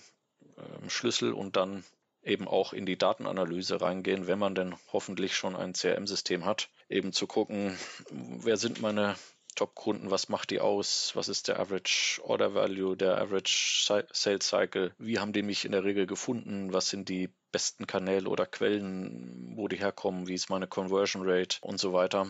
äh, 0.58 0.90
Schlüssel 0.90 1.34
und 1.34 1.56
dann 1.56 1.84
eben 2.30 2.48
auch 2.48 2.74
in 2.74 2.86
die 2.86 2.98
Datenanalyse 2.98 3.82
reingehen, 3.82 4.28
wenn 4.28 4.40
man 4.40 4.56
denn 4.56 4.76
hoffentlich 4.94 5.36
schon 5.36 5.56
ein 5.56 5.74
CRM-System 5.74 6.46
hat, 6.46 6.70
eben 6.88 7.12
zu 7.12 7.28
gucken, 7.28 7.78
wer 8.10 8.58
sind 8.58 8.82
meine 8.82 9.16
Top-Kunden, 9.56 10.10
was 10.12 10.30
macht 10.30 10.52
die 10.52 10.62
aus, 10.62 11.12
was 11.16 11.28
ist 11.28 11.48
der 11.48 11.60
Average 11.60 12.22
Order 12.24 12.54
Value, 12.54 12.96
der 12.96 13.20
Average 13.20 14.06
Sales 14.14 14.48
Cycle, 14.48 14.94
wie 14.98 15.20
haben 15.20 15.34
die 15.34 15.42
mich 15.42 15.66
in 15.66 15.74
der 15.74 15.84
Regel 15.84 16.06
gefunden, 16.08 16.72
was 16.72 16.90
sind 16.90 17.10
die 17.10 17.30
besten 17.52 17.88
Kanäle 17.88 18.30
oder 18.30 18.46
Quellen, 18.46 19.54
wo 19.56 19.68
die 19.68 19.78
herkommen, 19.78 20.28
wie 20.28 20.36
ist 20.36 20.50
meine 20.50 20.68
Conversion 20.68 21.24
Rate 21.26 21.58
und 21.62 21.80
so 21.80 21.94
weiter. 21.94 22.28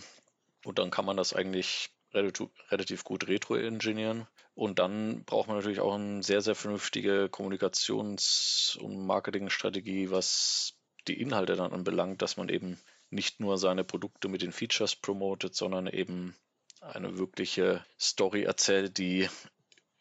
Und 0.66 0.80
dann 0.80 0.92
kann 0.92 1.06
man 1.06 1.18
das 1.18 1.34
eigentlich 1.34 1.90
relativ 2.14 3.04
gut 3.04 3.28
retro-engineeren. 3.28 4.28
Und 4.60 4.78
dann 4.78 5.24
braucht 5.24 5.48
man 5.48 5.56
natürlich 5.56 5.80
auch 5.80 5.96
eine 5.96 6.22
sehr, 6.22 6.42
sehr 6.42 6.54
vernünftige 6.54 7.30
Kommunikations- 7.32 8.78
und 8.78 9.06
Marketingstrategie, 9.06 10.12
was 10.12 10.74
die 11.08 11.18
Inhalte 11.18 11.56
dann 11.56 11.72
anbelangt, 11.72 12.22
dass 12.22 12.36
man 12.36 12.50
eben 12.50 12.78
nicht 13.10 13.40
nur 13.40 13.58
seine 13.58 13.86
Produkte 13.86 14.28
mit 14.28 14.42
den 14.42 14.52
Features 14.52 14.98
promotet, 14.98 15.56
sondern 15.56 15.88
eben 15.88 16.36
eine 16.82 17.18
wirkliche 17.18 17.86
Story 17.98 18.44
erzählt, 18.44 18.98
die 18.98 19.30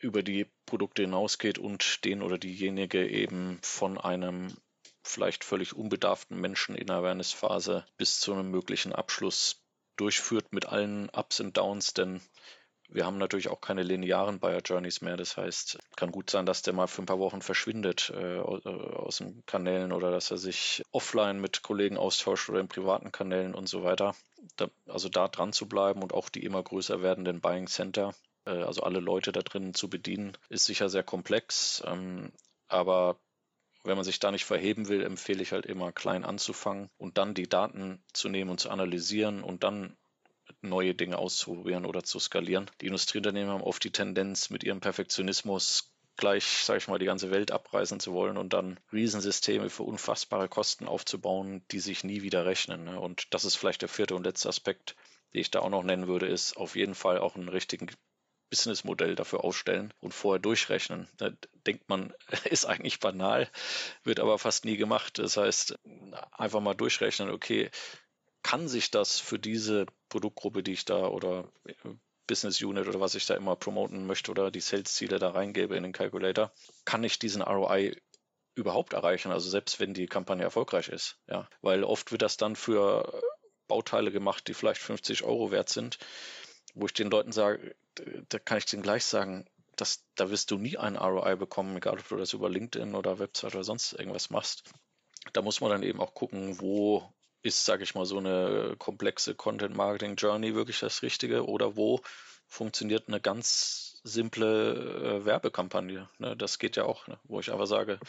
über 0.01 0.25
die 0.25 0.49
Produkte 0.67 1.03
hinausgeht 1.03 1.59
und 1.61 2.05
den 2.05 2.21
oder 2.21 2.37
diejenige 2.37 3.09
eben 3.09 3.61
von 3.63 3.97
einem 3.97 4.57
vielleicht 5.05 5.45
völlig 5.45 5.77
unbedarften 5.77 6.37
Menschen 6.37 6.75
in 6.75 6.89
der 6.89 6.97
Awareness-Phase 6.97 7.87
bis 7.97 8.19
zu 8.19 8.33
einem 8.33 8.51
möglichen 8.51 8.93
Abschluss 8.93 9.63
durchführt 9.97 10.53
mit 10.53 10.67
allen 10.67 11.09
Ups 11.11 11.39
und 11.39 11.57
Downs, 11.57 11.95
denn 11.95 12.21
wir 12.89 13.05
haben 13.05 13.19
natürlich 13.19 13.49
auch 13.49 13.61
keine 13.61 13.83
linearen 13.83 14.41
Buyer 14.41 14.63
Journeys 14.65 15.03
mehr. 15.03 15.17
Das 15.17 15.37
heißt, 15.37 15.79
kann 15.97 16.11
gut 16.11 16.31
sein, 16.31 16.47
dass 16.47 16.63
der 16.63 16.73
mal 16.73 16.87
für 16.87 17.03
ein 17.03 17.07
paar 17.07 17.19
Wochen 17.19 17.43
verschwindet 17.43 18.11
äh, 18.15 18.39
aus 18.39 19.19
den 19.19 19.45
Kanälen 19.47 19.93
oder 19.93 20.11
dass 20.11 20.31
er 20.31 20.39
sich 20.39 20.83
offline 20.91 21.41
mit 21.41 21.63
Kollegen 21.63 21.99
austauscht 21.99 22.49
oder 22.49 22.61
in 22.61 22.69
privaten 22.69 23.13
Kanälen 23.13 23.55
und 23.55 23.69
so 23.69 23.85
weiter. 23.85 24.15
Da, 24.57 24.69
also 24.87 25.09
da 25.09 25.29
dran 25.29 25.53
zu 25.53 25.69
bleiben 25.69 26.03
und 26.03 26.15
auch 26.15 26.29
die 26.29 26.45
immer 26.45 26.63
größer 26.63 27.03
werdenden 27.03 27.41
Buying 27.41 27.67
Center, 27.67 28.15
äh, 28.47 28.51
also 28.51 28.83
alle 28.83 29.01
Leute 29.01 29.33
da 29.33 29.43
drinnen 29.43 29.75
zu 29.75 29.91
bedienen, 29.91 30.37
ist 30.49 30.65
sicher 30.65 30.89
sehr 30.89 31.03
komplex. 31.03 31.83
Ähm, 31.87 32.33
aber 32.69 33.19
wenn 33.85 33.97
man 33.97 34.05
sich 34.05 34.19
da 34.19 34.31
nicht 34.31 34.45
verheben 34.45 34.89
will, 34.89 35.03
empfehle 35.03 35.43
ich 35.43 35.53
halt 35.53 35.67
immer 35.67 35.93
klein 35.93 36.25
anzufangen 36.25 36.89
und 36.97 37.19
dann 37.19 37.35
die 37.35 37.49
Daten 37.49 38.03
zu 38.13 38.29
nehmen 38.29 38.51
und 38.51 38.61
zu 38.61 38.71
analysieren 38.71 39.43
und 39.43 39.63
dann 39.63 39.97
neue 40.61 40.95
Dinge 40.95 41.19
auszuprobieren 41.19 41.87
oder 41.87 42.03
zu 42.03 42.19
skalieren. 42.19 42.71
Die 42.81 42.87
Industrieunternehmen 42.87 43.51
haben 43.51 43.63
oft 43.63 43.83
die 43.85 43.93
Tendenz, 43.93 44.51
mit 44.51 44.65
ihrem 44.65 44.81
Perfektionismus 44.81 45.93
gleich, 46.17 46.45
sage 46.45 46.79
ich 46.79 46.89
mal, 46.89 46.99
die 46.99 47.07
ganze 47.07 47.31
Welt 47.31 47.51
abreißen 47.53 48.01
zu 48.01 48.13
wollen 48.13 48.37
und 48.37 48.53
dann 48.53 48.79
Riesensysteme 48.93 49.71
für 49.71 49.85
unfassbare 49.85 50.49
Kosten 50.49 50.87
aufzubauen, 50.87 51.65
die 51.71 51.79
sich 51.79 52.05
nie 52.05 52.23
wieder 52.23 52.45
rechnen. 52.45 52.85
Ne? 52.85 53.01
Und 53.01 53.33
das 53.33 53.45
ist 53.45 53.55
vielleicht 53.55 53.83
der 53.83 53.89
vierte 53.89 54.15
und 54.15 54.25
letzte 54.25 54.49
Aspekt, 54.49 54.97
den 55.33 55.41
ich 55.41 55.51
da 55.51 55.61
auch 55.61 55.71
noch 55.71 55.85
nennen 55.85 56.09
würde, 56.09 56.27
ist 56.27 56.57
auf 56.57 56.77
jeden 56.77 56.95
Fall 56.95 57.19
auch 57.19 57.37
einen 57.37 57.49
richtigen 57.49 57.89
Businessmodell 58.51 59.15
dafür 59.15 59.45
aufstellen 59.45 59.93
und 60.01 60.13
vorher 60.13 60.41
durchrechnen. 60.41 61.09
Da 61.17 61.31
denkt 61.67 61.89
man, 61.89 62.13
ist 62.45 62.65
eigentlich 62.65 63.01
banal, 63.01 63.49
wird 64.05 64.21
aber 64.21 64.39
fast 64.39 64.65
nie 64.65 64.77
gemacht. 64.77 65.19
Das 65.19 65.37
heißt, 65.37 65.79
einfach 66.33 66.61
mal 66.61 66.75
durchrechnen, 66.75 67.31
okay, 67.31 67.71
kann 68.43 68.69
sich 68.69 68.91
das 68.91 69.19
für 69.19 69.39
diese 69.39 69.87
Produktgruppe, 70.09 70.63
die 70.63 70.73
ich 70.73 70.85
da 70.85 71.09
oder 71.09 71.51
äh, 71.65 71.75
Business 72.27 72.61
Unit 72.61 72.87
oder 72.87 73.01
was 73.01 73.15
ich 73.15 73.27
da 73.27 73.35
immer 73.35 73.57
promoten 73.57 74.07
möchte 74.07 74.31
oder 74.31 74.51
die 74.51 74.61
Sales-Ziele 74.61 75.19
da 75.19 75.31
reingebe 75.31 75.77
in 75.77 75.83
den 75.83 75.93
Calculator, 75.93 76.53
kann 76.85 77.03
ich 77.05 77.19
diesen 77.19 77.43
ROI 77.43 77.97
überhaupt 78.55 78.93
erreichen? 78.93 79.33
Also 79.33 79.49
selbst 79.49 79.81
wenn 79.81 79.95
die 79.95 80.07
Kampagne 80.07 80.45
erfolgreich 80.45 80.89
ist, 80.89 81.19
ja, 81.27 81.49
weil 81.63 81.85
oft 81.85 82.13
wird 82.13 82.23
das 82.23 82.37
dann 82.37 82.55
für 82.55 83.23
Bauteile 83.67 84.13
gemacht, 84.13 84.47
die 84.49 84.55
vielleicht 84.55 84.81
50 84.81 85.25
Euro 85.25 85.51
wert 85.51 85.71
sind 85.71 85.99
wo 86.75 86.87
ich 86.87 86.95
den 86.95 87.11
Leuten 87.11 87.33
sage, 87.33 87.77
da 88.29 88.39
kann 88.39 88.59
ich 88.59 88.67
denen 88.67 88.83
gleich 88.83 89.05
sagen, 89.05 89.49
dass, 89.77 90.05
da 90.15 90.31
wirst 90.31 90.51
du 90.51 90.59
nie 90.59 90.77
einen 90.77 90.97
ROI 90.97 91.37
bekommen, 91.37 91.77
egal 91.77 91.99
ob 91.99 92.09
du 92.09 92.17
das 92.17 92.33
über 92.33 92.49
LinkedIn 92.49 92.95
oder 92.95 93.19
Website 93.19 93.55
oder 93.55 93.65
sonst 93.65 93.93
irgendwas 93.93 94.31
machst. 94.31 94.71
da 95.33 95.43
muss 95.43 95.61
man 95.61 95.71
dann 95.71 95.83
eben 95.83 96.01
auch 96.01 96.15
gucken, 96.15 96.61
wo 96.61 97.13
ist, 97.43 97.65
sage 97.65 97.85
ich 97.85 97.95
mal, 97.95 98.05
so 98.05 98.19
eine 98.19 98.75
komplexe 98.79 99.35
Content-Marketing-Journey 99.35 100.55
wirklich 100.55 100.81
das 100.81 101.03
Richtige 101.03 101.47
oder 101.47 101.77
wo 101.77 102.01
funktioniert 102.47 103.09
eine 103.09 103.21
ganz 103.21 104.01
simple 104.03 105.21
äh, 105.21 105.25
Werbekampagne. 105.25 106.09
Ne? 106.19 106.37
Das 106.37 106.59
geht 106.59 106.77
ja 106.77 106.85
auch, 106.85 107.07
ne? 107.07 107.19
wo 107.25 107.41
ich 107.41 107.53
einfach 107.53 107.67
sage, 107.67 108.01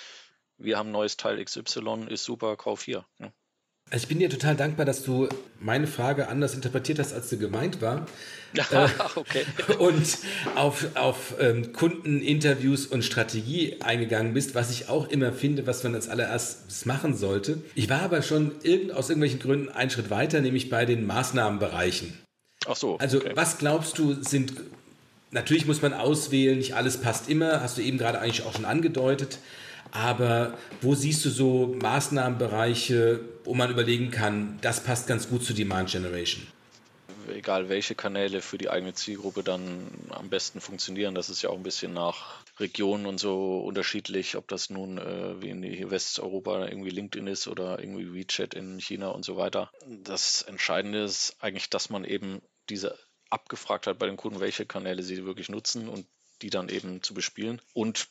wir 0.57 0.77
haben 0.77 0.91
neues 0.91 1.17
Teil 1.17 1.43
XY, 1.43 2.07
ist 2.09 2.23
super, 2.23 2.55
kauf 2.57 2.83
hier. 2.83 3.05
Ne? 3.17 3.33
Also 3.91 4.03
ich 4.03 4.07
bin 4.07 4.19
dir 4.19 4.29
total 4.29 4.55
dankbar, 4.55 4.85
dass 4.85 5.03
du 5.03 5.27
meine 5.59 5.87
Frage 5.87 6.27
anders 6.27 6.53
interpretiert 6.53 6.99
hast, 6.99 7.11
als 7.11 7.29
sie 7.29 7.39
gemeint 7.39 7.81
war. 7.81 8.05
okay. 9.15 9.45
und 9.79 10.17
auf, 10.55 10.85
auf 10.95 11.35
ähm, 11.39 11.73
Kundeninterviews 11.73 12.85
und 12.85 13.03
Strategie 13.03 13.77
eingegangen 13.81 14.33
bist, 14.33 14.53
was 14.53 14.71
ich 14.71 14.89
auch 14.89 15.09
immer 15.09 15.31
finde, 15.33 15.65
was 15.65 15.83
man 15.83 15.95
als 15.95 16.07
allererstes 16.07 16.85
machen 16.85 17.15
sollte. 17.15 17.63
Ich 17.73 17.89
war 17.89 18.01
aber 18.01 18.21
schon 18.21 18.51
irgend, 18.61 18.91
aus 18.91 19.09
irgendwelchen 19.09 19.39
Gründen 19.39 19.69
einen 19.69 19.89
Schritt 19.89 20.09
weiter, 20.09 20.41
nämlich 20.41 20.69
bei 20.69 20.85
den 20.85 21.07
Maßnahmenbereichen. 21.07 22.13
Ach 22.67 22.75
so. 22.75 22.97
Also 22.97 23.17
okay. 23.17 23.31
was 23.35 23.57
glaubst 23.57 23.97
du 23.97 24.21
sind, 24.21 24.53
natürlich 25.31 25.65
muss 25.65 25.81
man 25.81 25.93
auswählen, 25.93 26.57
nicht 26.57 26.75
alles 26.75 26.97
passt 26.97 27.29
immer, 27.29 27.61
hast 27.61 27.77
du 27.77 27.81
eben 27.81 27.97
gerade 27.97 28.19
eigentlich 28.19 28.45
auch 28.45 28.53
schon 28.53 28.65
angedeutet. 28.65 29.39
Aber 29.91 30.57
wo 30.81 30.95
siehst 30.95 31.25
du 31.25 31.29
so 31.29 31.75
Maßnahmenbereiche, 31.81 33.21
wo 33.43 33.53
man 33.53 33.71
überlegen 33.71 34.11
kann, 34.11 34.59
das 34.61 34.83
passt 34.83 35.07
ganz 35.07 35.29
gut 35.29 35.43
zu 35.43 35.53
Demand 35.53 35.89
Generation? 35.89 36.45
Egal 37.33 37.69
welche 37.69 37.93
Kanäle 37.93 38.41
für 38.41 38.57
die 38.57 38.69
eigene 38.69 38.93
Zielgruppe 38.93 39.43
dann 39.43 39.87
am 40.09 40.29
besten 40.29 40.61
funktionieren, 40.61 41.13
das 41.13 41.29
ist 41.29 41.43
ja 41.43 41.49
auch 41.51 41.57
ein 41.57 41.63
bisschen 41.63 41.93
nach 41.93 42.43
Regionen 42.59 43.05
und 43.05 43.19
so 43.19 43.59
unterschiedlich, 43.59 44.35
ob 44.35 44.47
das 44.47 44.69
nun 44.69 44.97
äh, 44.97 45.41
wie 45.41 45.49
in 45.49 45.91
Westeuropa 45.91 46.67
irgendwie 46.67 46.89
LinkedIn 46.89 47.27
ist 47.27 47.47
oder 47.47 47.79
irgendwie 47.79 48.13
WeChat 48.13 48.55
in 48.55 48.79
China 48.79 49.09
und 49.09 49.25
so 49.25 49.37
weiter. 49.37 49.71
Das 49.85 50.41
Entscheidende 50.41 51.03
ist 51.03 51.35
eigentlich, 51.39 51.69
dass 51.69 51.89
man 51.89 52.03
eben 52.03 52.41
diese 52.69 52.97
abgefragt 53.29 53.87
hat 53.87 53.99
bei 53.99 54.07
den 54.07 54.17
Kunden, 54.17 54.39
welche 54.39 54.65
Kanäle 54.65 55.03
sie 55.03 55.25
wirklich 55.25 55.49
nutzen 55.49 55.87
und 55.87 56.07
die 56.41 56.49
dann 56.49 56.69
eben 56.69 57.03
zu 57.03 57.13
bespielen. 57.13 57.61
Und 57.73 58.07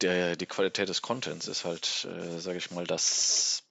der, 0.00 0.36
die 0.36 0.46
Qualität 0.46 0.88
des 0.88 1.02
Contents 1.02 1.48
ist 1.48 1.64
halt, 1.64 2.06
äh, 2.10 2.38
sage 2.38 2.58
ich 2.58 2.70
mal, 2.70 2.86
das, 2.86 3.64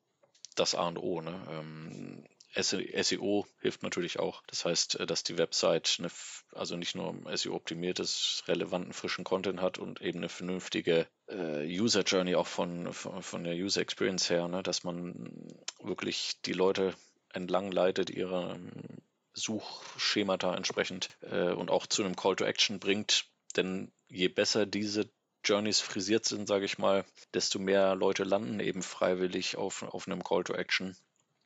das 0.55 0.75
A 0.75 0.87
und 0.87 0.97
O. 0.97 1.21
Ne? 1.21 1.39
Ähm, 1.49 2.23
SEO 2.57 3.45
hilft 3.59 3.83
natürlich 3.83 4.19
auch. 4.19 4.41
Das 4.47 4.65
heißt, 4.65 4.99
äh, 4.99 5.05
dass 5.05 5.23
die 5.23 5.37
Website 5.37 5.97
eine, 5.99 6.09
also 6.53 6.77
nicht 6.77 6.95
nur 6.95 7.15
SEO 7.35 7.55
optimiert 7.55 7.99
ist, 7.99 8.43
relevanten 8.47 8.93
frischen 8.93 9.23
Content 9.23 9.61
hat 9.61 9.77
und 9.77 10.01
eben 10.01 10.19
eine 10.19 10.29
vernünftige 10.29 11.07
äh, 11.27 11.65
User 11.65 12.03
Journey 12.03 12.35
auch 12.35 12.47
von, 12.47 12.93
von, 12.93 13.21
von, 13.21 13.43
der 13.43 13.55
User 13.55 13.81
Experience 13.81 14.29
her, 14.29 14.47
ne? 14.47 14.63
dass 14.63 14.83
man 14.83 15.47
wirklich 15.81 16.41
die 16.45 16.53
Leute 16.53 16.93
entlang 17.33 17.71
leitet, 17.71 18.09
ihre 18.09 18.55
ähm, 18.55 18.71
Suchschemata 19.33 20.55
entsprechend 20.55 21.09
äh, 21.21 21.51
und 21.51 21.69
auch 21.69 21.87
zu 21.87 22.03
einem 22.03 22.15
Call 22.15 22.37
to 22.37 22.45
Action 22.45 22.79
bringt. 22.79 23.25
Denn 23.57 23.91
je 24.07 24.27
besser 24.29 24.65
diese 24.65 25.09
Journeys 25.45 25.79
frisiert 25.79 26.25
sind, 26.25 26.47
sage 26.47 26.65
ich 26.65 26.77
mal, 26.77 27.05
desto 27.33 27.59
mehr 27.59 27.95
Leute 27.95 28.23
landen 28.23 28.59
eben 28.59 28.81
freiwillig 28.81 29.57
auf, 29.57 29.83
auf 29.83 30.07
einem 30.07 30.23
Call 30.23 30.43
to 30.43 30.53
Action. 30.53 30.97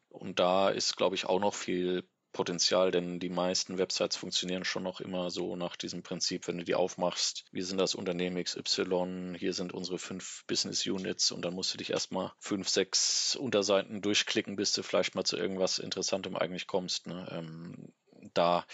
Und 0.09 0.39
da 0.39 0.69
ist, 0.69 0.97
glaube 0.97 1.15
ich, 1.15 1.25
auch 1.25 1.39
noch 1.39 1.53
viel 1.53 2.03
Potenzial, 2.31 2.91
denn 2.91 3.19
die 3.19 3.29
meisten 3.29 3.77
Websites 3.77 4.15
funktionieren 4.15 4.63
schon 4.63 4.83
noch 4.83 5.01
immer 5.01 5.31
so 5.31 5.55
nach 5.55 5.75
diesem 5.75 6.03
Prinzip, 6.03 6.47
wenn 6.47 6.59
du 6.59 6.63
die 6.63 6.75
aufmachst, 6.75 7.45
wir 7.51 7.65
sind 7.65 7.79
das 7.79 7.95
Unternehmen 7.95 8.43
XY, 8.43 9.35
hier 9.37 9.53
sind 9.53 9.73
unsere 9.73 9.97
fünf 9.97 10.45
Business 10.45 10.85
Units 10.85 11.31
und 11.31 11.43
dann 11.43 11.55
musst 11.55 11.73
du 11.73 11.77
dich 11.77 11.89
erstmal 11.89 12.31
fünf, 12.39 12.69
sechs 12.69 13.35
Unterseiten 13.35 14.01
durchklicken, 14.01 14.55
bis 14.55 14.73
du 14.73 14.83
vielleicht 14.83 15.15
mal 15.15 15.23
zu 15.23 15.37
irgendwas 15.37 15.79
Interessantem 15.79 16.35
eigentlich 16.35 16.67
kommst. 16.67 17.07
Ne? 17.07 17.27
Ähm, 17.31 17.93
da 18.33 18.65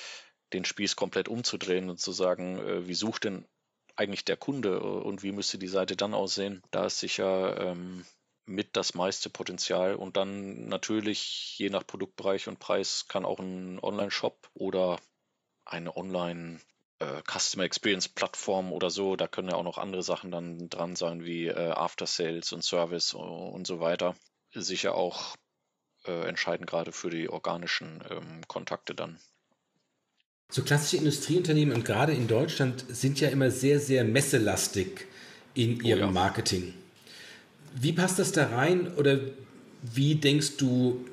den 0.52 0.66
Spieß 0.66 0.96
komplett 0.96 1.30
umzudrehen 1.30 1.90
und 1.90 2.00
zu 2.00 2.12
sagen, 2.12 2.60
äh, 2.60 2.88
wie 2.88 2.94
sucht 2.94 3.24
denn 3.24 3.48
eigentlich 3.96 4.26
der 4.26 4.38
Kunde 4.38 4.80
und 4.82 5.24
wie 5.24 5.32
müsste 5.32 5.58
die 5.58 5.68
Seite 5.68 5.96
dann 5.96 6.14
aussehen? 6.14 6.62
Da 6.72 6.86
ist 6.86 7.00
sicher 7.00 7.60
ähm, 7.60 8.06
mit 8.46 8.76
das 8.76 8.94
meiste 8.94 9.30
Potenzial 9.30 9.96
und 9.96 10.18
dann 10.18 10.68
natürlich 10.68 11.58
je 11.58 11.70
nach 11.70 11.86
Produktbereich 11.86 12.48
und 12.48 12.60
Preis 12.60 13.08
kann 13.08 13.26
auch 13.26 13.40
ein 13.40 13.80
Online-Shop 13.80 14.50
oder 14.54 15.00
eine 15.66 15.96
Online- 15.96 16.60
äh, 17.00 17.22
Customer 17.30 17.66
Experience 17.66 18.08
Plattform 18.08 18.72
oder 18.72 18.90
so, 18.90 19.16
da 19.16 19.28
können 19.28 19.50
ja 19.50 19.56
auch 19.56 19.64
noch 19.64 19.78
andere 19.78 20.04
Sachen 20.04 20.32
dann 20.32 20.70
dran 20.70 20.96
sein 20.96 21.24
wie 21.24 21.48
äh, 21.48 21.72
After 21.72 22.08
Sales 22.08 22.54
und 22.54 22.64
Service 22.64 23.14
und 23.14 23.68
so 23.68 23.80
weiter. 23.80 24.16
Sicher 24.54 24.96
auch 24.96 25.36
äh, 26.06 26.28
entscheidend 26.28 26.70
gerade 26.70 26.92
für 26.94 27.10
die 27.10 27.30
organischen 27.30 28.02
ähm, 28.10 28.48
Kontakte 28.48 28.96
dann. 28.96 29.20
So 30.50 30.62
klassische 30.62 30.98
Industrieunternehmen 30.98 31.76
und 31.76 31.86
gerade 31.86 32.14
in 32.14 32.28
Deutschland 32.28 32.86
sind 32.88 33.20
ja 33.20 33.30
immer 33.30 33.52
sehr, 33.52 33.80
sehr 33.80 34.04
messelastig 34.04 35.08
in 35.54 35.82
ihrem 35.82 36.04
oh 36.04 36.06
ja. 36.06 36.12
Marketing. 36.12 36.74
Wie 37.74 37.92
passt 37.92 38.20
das 38.20 38.32
da 38.32 38.48
rein 38.48 38.94
oder 38.96 39.20
wie 39.82 40.16
denkst 40.16 40.58
du, 40.58 41.06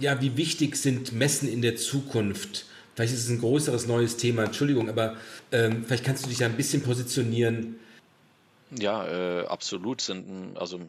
ja, 0.00 0.20
wie 0.20 0.36
wichtig 0.36 0.76
sind 0.76 1.12
Messen 1.12 1.48
in 1.48 1.62
der 1.62 1.76
Zukunft? 1.76 2.66
Vielleicht 2.94 3.14
ist 3.14 3.24
es 3.24 3.30
ein 3.30 3.40
größeres 3.40 3.86
neues 3.86 4.16
Thema, 4.16 4.44
Entschuldigung, 4.44 4.88
aber 4.88 5.16
ähm, 5.50 5.84
vielleicht 5.86 6.04
kannst 6.04 6.24
du 6.24 6.28
dich 6.28 6.38
da 6.38 6.46
ein 6.46 6.56
bisschen 6.56 6.82
positionieren. 6.82 7.76
Ja, 8.78 9.06
äh, 9.06 9.46
absolut 9.46 10.00
sind, 10.00 10.56
also 10.56 10.80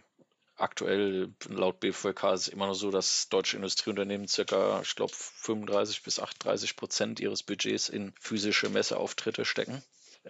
aktuell 0.55 1.33
laut 1.49 1.79
BVK 1.79 2.33
ist 2.33 2.41
es 2.41 2.47
immer 2.47 2.67
noch 2.67 2.75
so, 2.75 2.91
dass 2.91 3.29
deutsche 3.29 3.57
Industrieunternehmen 3.57 4.27
circa, 4.27 4.81
ich 4.81 4.95
glaube, 4.95 5.13
35 5.13 6.03
bis 6.03 6.19
38 6.19 6.75
Prozent 6.75 7.19
ihres 7.19 7.43
Budgets 7.43 7.89
in 7.89 8.13
physische 8.19 8.69
Messeauftritte 8.69 9.45
stecken. 9.45 9.83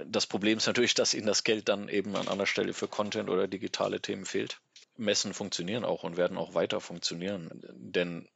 Das 0.05 0.25
Problem 0.25 0.57
ist 0.57 0.67
natürlich, 0.67 0.95
dass 0.95 1.13
ihnen 1.13 1.27
das 1.27 1.43
Geld 1.43 1.69
dann 1.69 1.87
eben 1.87 2.15
an 2.15 2.27
anderer 2.27 2.47
Stelle 2.47 2.73
für 2.73 2.87
Content 2.87 3.29
oder 3.29 3.47
digitale 3.47 4.01
Themen 4.01 4.25
fehlt. 4.25 4.59
Messen 4.95 5.33
funktionieren 5.33 5.85
auch 5.85 6.03
und 6.03 6.17
werden 6.17 6.37
auch 6.37 6.53
weiter 6.53 6.79
funktionieren, 6.79 7.49
denn 7.73 8.27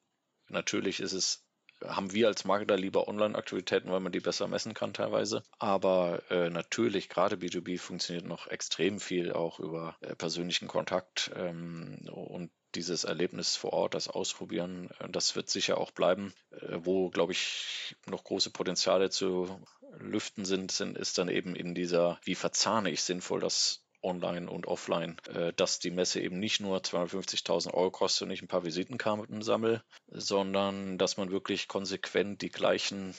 natürlich 0.50 1.00
ist 1.00 1.14
es 1.14 1.47
haben 1.86 2.14
wir 2.14 2.28
als 2.28 2.46
Marketer 2.46 2.78
lieber 2.78 3.08
Online-Aktivitäten, 3.08 3.92
weil 3.92 4.00
man 4.00 4.12
die 4.12 4.20
besser 4.20 4.48
messen 4.48 4.74
kann 4.74 4.94
teilweise. 4.94 5.44
Aber 5.60 6.22
äh, 6.30 6.50
natürlich, 6.50 7.10
gerade 7.10 7.36
B2B 7.36 7.80
funktioniert 7.80 8.26
noch 8.26 8.48
extrem 8.48 9.00
viel 9.00 9.34
auch 9.34 9.60
über 9.60 9.96
äh, 10.02 10.16
persönlichen 10.16 10.68
Kontakt 10.68 11.32
ähm, 11.36 12.00
und 12.12 12.52
dieses 12.76 13.06
Erlebnis 13.06 13.56
vor 13.56 13.74
Ort, 13.74 13.94
das 13.94 14.08
Ausprobieren, 14.08 14.90
äh, 15.00 15.10
das 15.10 15.36
wird 15.36 15.50
sicher 15.50 15.78
auch 15.78 15.92
bleiben. 15.92 16.34
Äh, 16.52 16.80
wo, 16.84 17.10
glaube 17.10 17.32
ich, 17.32 17.96
noch 18.06 18.24
große 18.24 18.52
Potenziale 18.52 19.10
zu 19.10 19.60
lüften 20.00 20.46
sind, 20.46 20.72
sind, 20.72 20.98
ist 20.98 21.18
dann 21.18 21.30
eben 21.30 21.56
in 21.56 21.74
dieser, 21.74 22.20
wie 22.24 22.36
verzahne 22.36 22.92
ich 22.92 23.02
sinnvoll 23.04 23.40
das 23.40 23.84
online 24.08 24.50
und 24.50 24.68
offline, 24.68 25.18
äh, 25.34 25.54
dass 25.54 25.80
die 25.80 25.92
Messe 25.92 26.22
eben 26.22 26.40
nicht 26.40 26.60
nur 26.60 26.78
250.000 26.80 27.74
Euro 27.74 27.92
kostet 27.92 28.24
und 28.24 28.32
ich 28.32 28.42
ein 28.42 28.48
paar 28.48 28.66
Visitenkarten 28.66 29.42
sammle, 29.42 29.84
sondern 30.08 30.98
dass 30.98 31.18
man 31.18 31.32
wirklich 31.32 31.68
konsequent 31.68 32.42
die 32.42 32.50
gleichen 32.50 33.14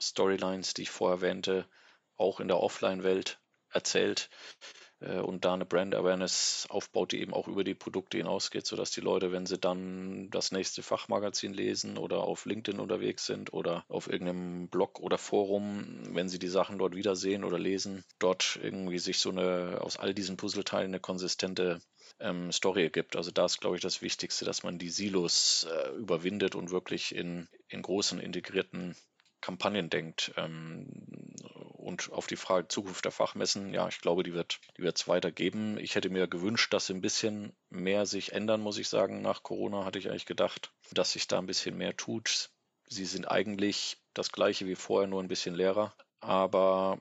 Storylines, 0.00 0.74
die 0.74 0.82
ich 0.82 0.90
vorher 0.90 1.18
erwähnte, 1.18 1.68
auch 2.16 2.40
in 2.40 2.48
der 2.48 2.60
Offline-Welt 2.60 3.38
erzählt. 3.70 4.28
äh, 4.30 4.83
und 5.00 5.44
da 5.44 5.54
eine 5.54 5.66
Brand 5.66 5.94
Awareness 5.94 6.66
aufbaut, 6.70 7.12
die 7.12 7.20
eben 7.20 7.34
auch 7.34 7.48
über 7.48 7.64
die 7.64 7.74
Produkte 7.74 8.18
hinausgeht, 8.18 8.66
sodass 8.66 8.90
die 8.90 9.00
Leute, 9.00 9.32
wenn 9.32 9.46
sie 9.46 9.58
dann 9.58 10.30
das 10.30 10.52
nächste 10.52 10.82
Fachmagazin 10.82 11.52
lesen 11.52 11.98
oder 11.98 12.18
auf 12.18 12.46
LinkedIn 12.46 12.80
unterwegs 12.80 13.26
sind 13.26 13.52
oder 13.52 13.84
auf 13.88 14.08
irgendeinem 14.08 14.68
Blog 14.68 15.00
oder 15.00 15.18
Forum, 15.18 16.02
wenn 16.14 16.28
sie 16.28 16.38
die 16.38 16.48
Sachen 16.48 16.78
dort 16.78 16.94
wiedersehen 16.94 17.44
oder 17.44 17.58
lesen, 17.58 18.04
dort 18.18 18.58
irgendwie 18.62 18.98
sich 18.98 19.18
so 19.18 19.30
eine 19.30 19.78
aus 19.80 19.98
all 19.98 20.14
diesen 20.14 20.36
Puzzleteilen 20.36 20.90
eine 20.90 21.00
konsistente 21.00 21.80
ähm, 22.20 22.52
Story 22.52 22.82
ergibt. 22.84 23.16
Also 23.16 23.30
da 23.30 23.44
ist, 23.46 23.60
glaube 23.60 23.76
ich, 23.76 23.82
das 23.82 24.02
Wichtigste, 24.02 24.44
dass 24.44 24.62
man 24.62 24.78
die 24.78 24.90
Silos 24.90 25.66
äh, 25.70 25.90
überwindet 25.96 26.54
und 26.54 26.70
wirklich 26.70 27.14
in, 27.14 27.48
in 27.68 27.82
großen 27.82 28.20
integrierten 28.20 28.96
Kampagnen 29.40 29.90
denkt. 29.90 30.32
Ähm, 30.36 30.86
und 31.84 32.10
auf 32.10 32.26
die 32.26 32.36
Frage 32.36 32.68
Zukunft 32.68 33.04
der 33.04 33.12
Fachmessen, 33.12 33.72
ja, 33.72 33.86
ich 33.88 34.00
glaube, 34.00 34.22
die 34.22 34.32
wird 34.32 34.60
die 34.78 34.82
es 34.82 35.06
weitergeben. 35.06 35.78
Ich 35.78 35.94
hätte 35.94 36.08
mir 36.08 36.26
gewünscht, 36.26 36.72
dass 36.72 36.90
ein 36.90 37.00
bisschen 37.00 37.54
mehr 37.68 38.06
sich 38.06 38.32
ändern, 38.32 38.60
muss 38.60 38.78
ich 38.78 38.88
sagen. 38.88 39.20
Nach 39.22 39.42
Corona 39.42 39.84
hatte 39.84 39.98
ich 39.98 40.08
eigentlich 40.08 40.26
gedacht, 40.26 40.72
dass 40.92 41.12
sich 41.12 41.28
da 41.28 41.38
ein 41.38 41.46
bisschen 41.46 41.76
mehr 41.76 41.96
tut. 41.96 42.50
Sie 42.88 43.04
sind 43.04 43.26
eigentlich 43.26 43.98
das 44.14 44.32
gleiche 44.32 44.66
wie 44.66 44.76
vorher, 44.76 45.08
nur 45.08 45.22
ein 45.22 45.28
bisschen 45.28 45.54
leerer. 45.54 45.94
Aber 46.20 46.98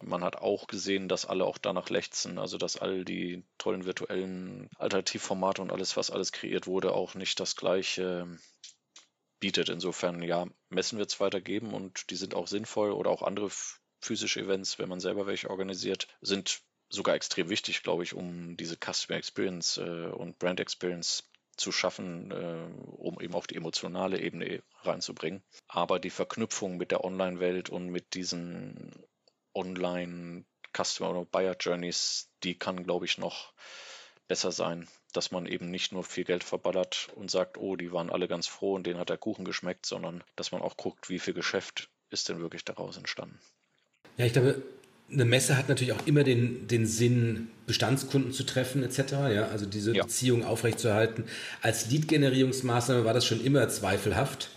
man 0.00 0.22
hat 0.22 0.36
auch 0.36 0.68
gesehen, 0.68 1.08
dass 1.08 1.26
alle 1.26 1.44
auch 1.44 1.58
danach 1.58 1.90
lechzen, 1.90 2.38
also 2.38 2.56
dass 2.56 2.76
all 2.76 3.04
die 3.04 3.44
tollen 3.58 3.84
virtuellen 3.84 4.70
Alternativformate 4.76 5.60
und 5.60 5.72
alles, 5.72 5.96
was 5.96 6.10
alles 6.10 6.30
kreiert 6.30 6.66
wurde, 6.66 6.92
auch 6.92 7.14
nicht 7.14 7.40
das 7.40 7.56
gleiche 7.56 8.38
bietet. 9.40 9.68
Insofern, 9.68 10.22
ja, 10.22 10.46
Messen 10.68 10.98
wird 10.98 11.10
es 11.10 11.20
weitergeben 11.20 11.74
und 11.74 12.10
die 12.10 12.16
sind 12.16 12.34
auch 12.34 12.46
sinnvoll 12.46 12.92
oder 12.92 13.10
auch 13.10 13.22
andere 13.22 13.50
physische 14.00 14.40
Events, 14.40 14.78
wenn 14.78 14.88
man 14.88 15.00
selber 15.00 15.26
welche 15.26 15.50
organisiert, 15.50 16.08
sind 16.20 16.60
sogar 16.88 17.14
extrem 17.14 17.50
wichtig, 17.50 17.82
glaube 17.82 18.02
ich, 18.02 18.14
um 18.14 18.56
diese 18.56 18.76
Customer 18.76 19.18
Experience 19.18 19.78
äh, 19.78 20.06
und 20.06 20.38
Brand 20.38 20.60
Experience 20.60 21.24
zu 21.56 21.72
schaffen, 21.72 22.30
äh, 22.30 22.68
um 22.96 23.20
eben 23.20 23.34
auf 23.34 23.46
die 23.46 23.56
emotionale 23.56 24.20
Ebene 24.20 24.62
reinzubringen. 24.82 25.42
Aber 25.66 25.98
die 25.98 26.10
Verknüpfung 26.10 26.76
mit 26.76 26.90
der 26.90 27.04
Online-Welt 27.04 27.68
und 27.68 27.88
mit 27.88 28.14
diesen 28.14 28.92
Online- 29.54 30.44
Customer 30.76 31.10
oder 31.10 31.24
Buyer 31.24 31.56
Journeys, 31.58 32.30
die 32.42 32.58
kann, 32.58 32.84
glaube 32.84 33.04
ich, 33.04 33.18
noch 33.18 33.52
besser 34.28 34.52
sein, 34.52 34.88
dass 35.12 35.30
man 35.30 35.46
eben 35.46 35.70
nicht 35.70 35.92
nur 35.92 36.04
viel 36.04 36.24
Geld 36.24 36.44
verballert 36.44 37.08
und 37.14 37.30
sagt, 37.30 37.56
oh, 37.56 37.76
die 37.76 37.92
waren 37.92 38.10
alle 38.10 38.28
ganz 38.28 38.46
froh 38.46 38.74
und 38.74 38.86
denen 38.86 39.00
hat 39.00 39.08
der 39.08 39.18
Kuchen 39.18 39.44
geschmeckt, 39.44 39.86
sondern 39.86 40.22
dass 40.36 40.52
man 40.52 40.62
auch 40.62 40.76
guckt, 40.76 41.08
wie 41.08 41.18
viel 41.18 41.34
Geschäft 41.34 41.88
ist 42.10 42.28
denn 42.28 42.40
wirklich 42.40 42.64
daraus 42.64 42.96
entstanden. 42.96 43.40
Ja, 44.18 44.26
ich 44.26 44.32
glaube, 44.32 44.62
eine 45.10 45.24
Messe 45.24 45.56
hat 45.56 45.68
natürlich 45.68 45.94
auch 45.94 46.06
immer 46.06 46.22
den, 46.22 46.68
den 46.68 46.86
Sinn, 46.86 47.50
Bestandskunden 47.66 48.32
zu 48.32 48.44
treffen 48.44 48.82
etc. 48.82 49.12
Ja, 49.32 49.48
also 49.48 49.64
diese 49.64 49.94
ja. 49.94 50.02
Beziehung 50.02 50.44
aufrechtzuerhalten. 50.44 51.24
Als 51.62 51.90
Lead-Generierungsmaßnahme 51.90 53.04
war 53.04 53.14
das 53.14 53.24
schon 53.24 53.42
immer 53.42 53.68
zweifelhaft. 53.68 54.50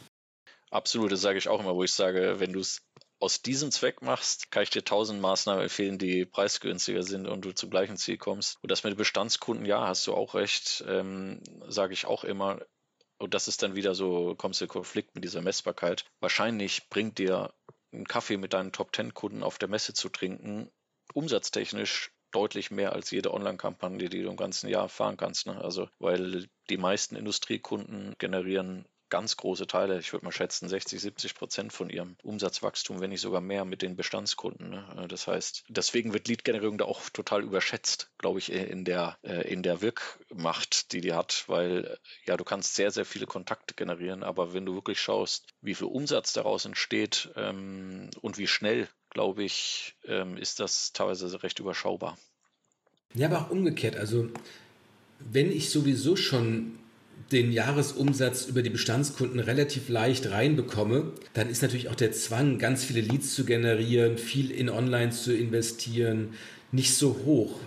Absolut, 0.70 1.12
das 1.12 1.22
sage 1.22 1.38
ich 1.38 1.48
auch 1.48 1.60
immer, 1.60 1.76
wo 1.76 1.84
ich 1.84 1.94
sage, 1.94 2.40
wenn 2.40 2.54
du 2.54 2.60
es 2.60 2.82
aus 3.20 3.42
diesem 3.42 3.72
Zweck 3.72 4.02
machst, 4.02 4.52
kann 4.52 4.64
ich 4.64 4.72
dir 4.72 4.84
tausend 4.84 5.22
Maßnahmen 5.22 5.64
empfehlen, 5.64 6.00
die 6.00 6.26
preisgünstiger 6.26 7.04
sind 7.04 7.28
und 7.28 7.46
du 7.46 7.52
zum 7.52 7.70
gleichen 7.70 7.98
Ziel 7.98 8.18
kommst. 8.18 8.58
Und 8.64 8.72
das 8.72 8.84
mit 8.84 8.94
den 8.94 8.98
Bestandskunden, 8.98 9.66
ja, 9.66 9.88
hast 9.88 10.08
du 10.08 10.14
auch 10.14 10.34
recht, 10.34 10.84
ähm, 10.88 11.42
sage 11.68 11.94
ich 11.94 12.06
auch 12.06 12.24
immer. 12.24 12.60
Und 13.20 13.36
das 13.36 13.48
ist 13.48 13.62
dann 13.62 13.76
wieder 13.76 13.94
so, 13.94 14.34
kommst 14.36 14.60
du 14.60 14.66
in 14.66 14.70
Konflikt 14.70 15.14
mit 15.14 15.24
dieser 15.24 15.42
Messbarkeit. 15.42 16.06
Wahrscheinlich 16.20 16.90
bringt 16.90 17.20
dir 17.20 17.54
einen 17.92 18.06
Kaffee 18.06 18.38
mit 18.38 18.54
deinen 18.54 18.72
Top-10-Kunden 18.72 19.44
auf 19.44 19.58
der 19.58 19.70
Messe 19.70 19.94
zu 19.94 20.10
trinken, 20.10 20.72
umsatztechnisch 21.14 22.12
deutlich 22.32 22.72
mehr 22.72 22.94
als 22.94 23.12
jede 23.12 23.34
Online-Kampagne, 23.34 24.10
die 24.10 24.22
du 24.22 24.30
im 24.30 24.38
ganzen 24.38 24.70
Jahr 24.70 24.90
fahren 24.90 25.18
kannst. 25.18 25.48
Ne? 25.48 25.62
Also, 25.62 25.90
weil 26.00 26.48
die 26.70 26.78
meisten 26.78 27.16
Industriekunden 27.16 28.16
generieren 28.18 28.86
ganz 29.12 29.38
große 29.38 29.68
Teile, 29.68 30.00
ich 30.00 30.12
würde 30.12 30.26
mal 30.26 30.32
schätzen 30.32 30.68
60, 30.68 31.00
70 31.00 31.36
Prozent 31.36 31.74
von 31.74 31.92
ihrem 31.92 32.16
Umsatzwachstum, 32.24 33.00
wenn 33.00 33.12
nicht 33.12 33.22
sogar 33.22 33.42
mehr 33.42 33.66
mit 33.66 33.84
den 33.84 33.96
Bestandskunden. 33.96 34.72
Ne? 34.72 34.84
Äh, 34.98 35.08
das 35.08 35.28
heißt, 35.28 35.66
deswegen 35.68 36.14
wird 36.14 36.28
Lead-Generierung 36.28 36.80
da 36.80 36.86
auch 36.86 37.10
total 37.10 37.44
überschätzt, 37.44 38.10
glaube 38.18 38.40
ich, 38.40 38.52
in 38.52 38.86
der, 38.86 39.18
äh, 39.22 39.48
in 39.48 39.62
der 39.62 39.82
Wirkmacht, 39.82 40.94
die 40.94 41.02
die 41.02 41.14
hat, 41.14 41.44
weil 41.48 41.86
äh, 41.86 41.98
ja, 42.26 42.38
du 42.38 42.44
kannst 42.44 42.74
sehr, 42.76 42.90
sehr 42.90 43.06
viele 43.06 43.28
Kontakte 43.28 43.76
generieren, 43.76 44.24
aber 44.24 44.54
wenn 44.54 44.66
du 44.66 44.74
wirklich 44.74 45.00
schaust, 45.00 45.46
wie 45.62 45.76
viel 45.76 45.88
Umsatz 45.88 46.34
daraus 46.34 46.66
entsteht 46.66 47.30
ähm, 47.36 48.10
und 48.22 48.40
wie 48.40 48.48
schnell, 48.48 48.88
glaube 49.10 49.44
ich, 49.44 49.96
ähm, 50.06 50.38
ist 50.38 50.60
das 50.60 50.94
teilweise 50.94 51.44
recht 51.44 51.60
überschaubar. 51.60 52.18
Ja, 53.14 53.28
aber 53.28 53.42
auch 53.42 53.50
umgekehrt. 53.50 53.98
Also, 53.98 54.30
wenn 55.20 55.52
ich 55.52 55.70
sowieso 55.70 56.16
schon 56.16 56.80
den 57.32 57.52
Jahresumsatz 57.52 58.46
über 58.46 58.62
die 58.62 58.70
Bestandskunden 58.70 59.40
relativ 59.40 59.90
leicht 59.90 60.30
reinbekomme, 60.30 61.14
dann 61.34 61.50
ist 61.50 61.62
natürlich 61.62 61.90
auch 61.90 61.96
der 61.96 62.12
Zwang, 62.12 62.58
ganz 62.60 62.84
viele 62.84 63.02
Leads 63.02 63.36
zu 63.36 63.46
generieren, 63.46 64.18
viel 64.18 64.52
in 64.52 64.70
Online 64.70 65.12
zu 65.12 65.36
investieren, 65.36 66.38
nicht 66.72 66.96
so 66.96 67.22
hoch. 67.26 67.60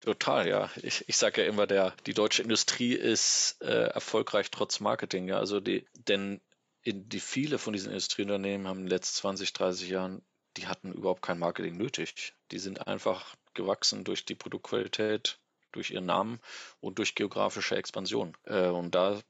Total, 0.00 0.46
ja. 0.46 0.70
Ich, 0.82 1.04
ich 1.08 1.16
sage 1.16 1.42
ja 1.42 1.48
immer, 1.48 1.66
der, 1.66 1.94
die 2.06 2.12
deutsche 2.12 2.42
Industrie 2.42 2.92
ist 2.92 3.56
äh, 3.62 3.86
erfolgreich 3.88 4.50
trotz 4.50 4.80
Marketing. 4.80 5.28
Ja. 5.28 5.38
Also 5.38 5.60
die, 5.60 5.86
denn 5.94 6.40
in 6.82 7.08
die 7.08 7.20
viele 7.20 7.58
von 7.58 7.72
diesen 7.72 7.88
Industrieunternehmen 7.88 8.68
haben 8.68 8.80
in 8.80 8.84
den 8.84 8.90
letzten 8.90 9.16
20, 9.20 9.54
30 9.54 9.88
Jahren, 9.88 10.22
die 10.58 10.66
hatten 10.66 10.92
überhaupt 10.92 11.22
kein 11.22 11.38
Marketing 11.38 11.78
nötig. 11.78 12.34
Die 12.50 12.58
sind 12.58 12.86
einfach 12.86 13.34
gewachsen 13.54 14.04
durch 14.04 14.26
die 14.26 14.34
Produktqualität, 14.34 15.38
durch 15.74 15.90
ihren 15.90 16.06
Namen 16.06 16.40
und 16.80 16.98
durch 16.98 17.14
geografische 17.14 17.76
Expansion. 17.76 18.36
Äh, 18.44 18.68
und 18.68 18.94
da 18.94 19.20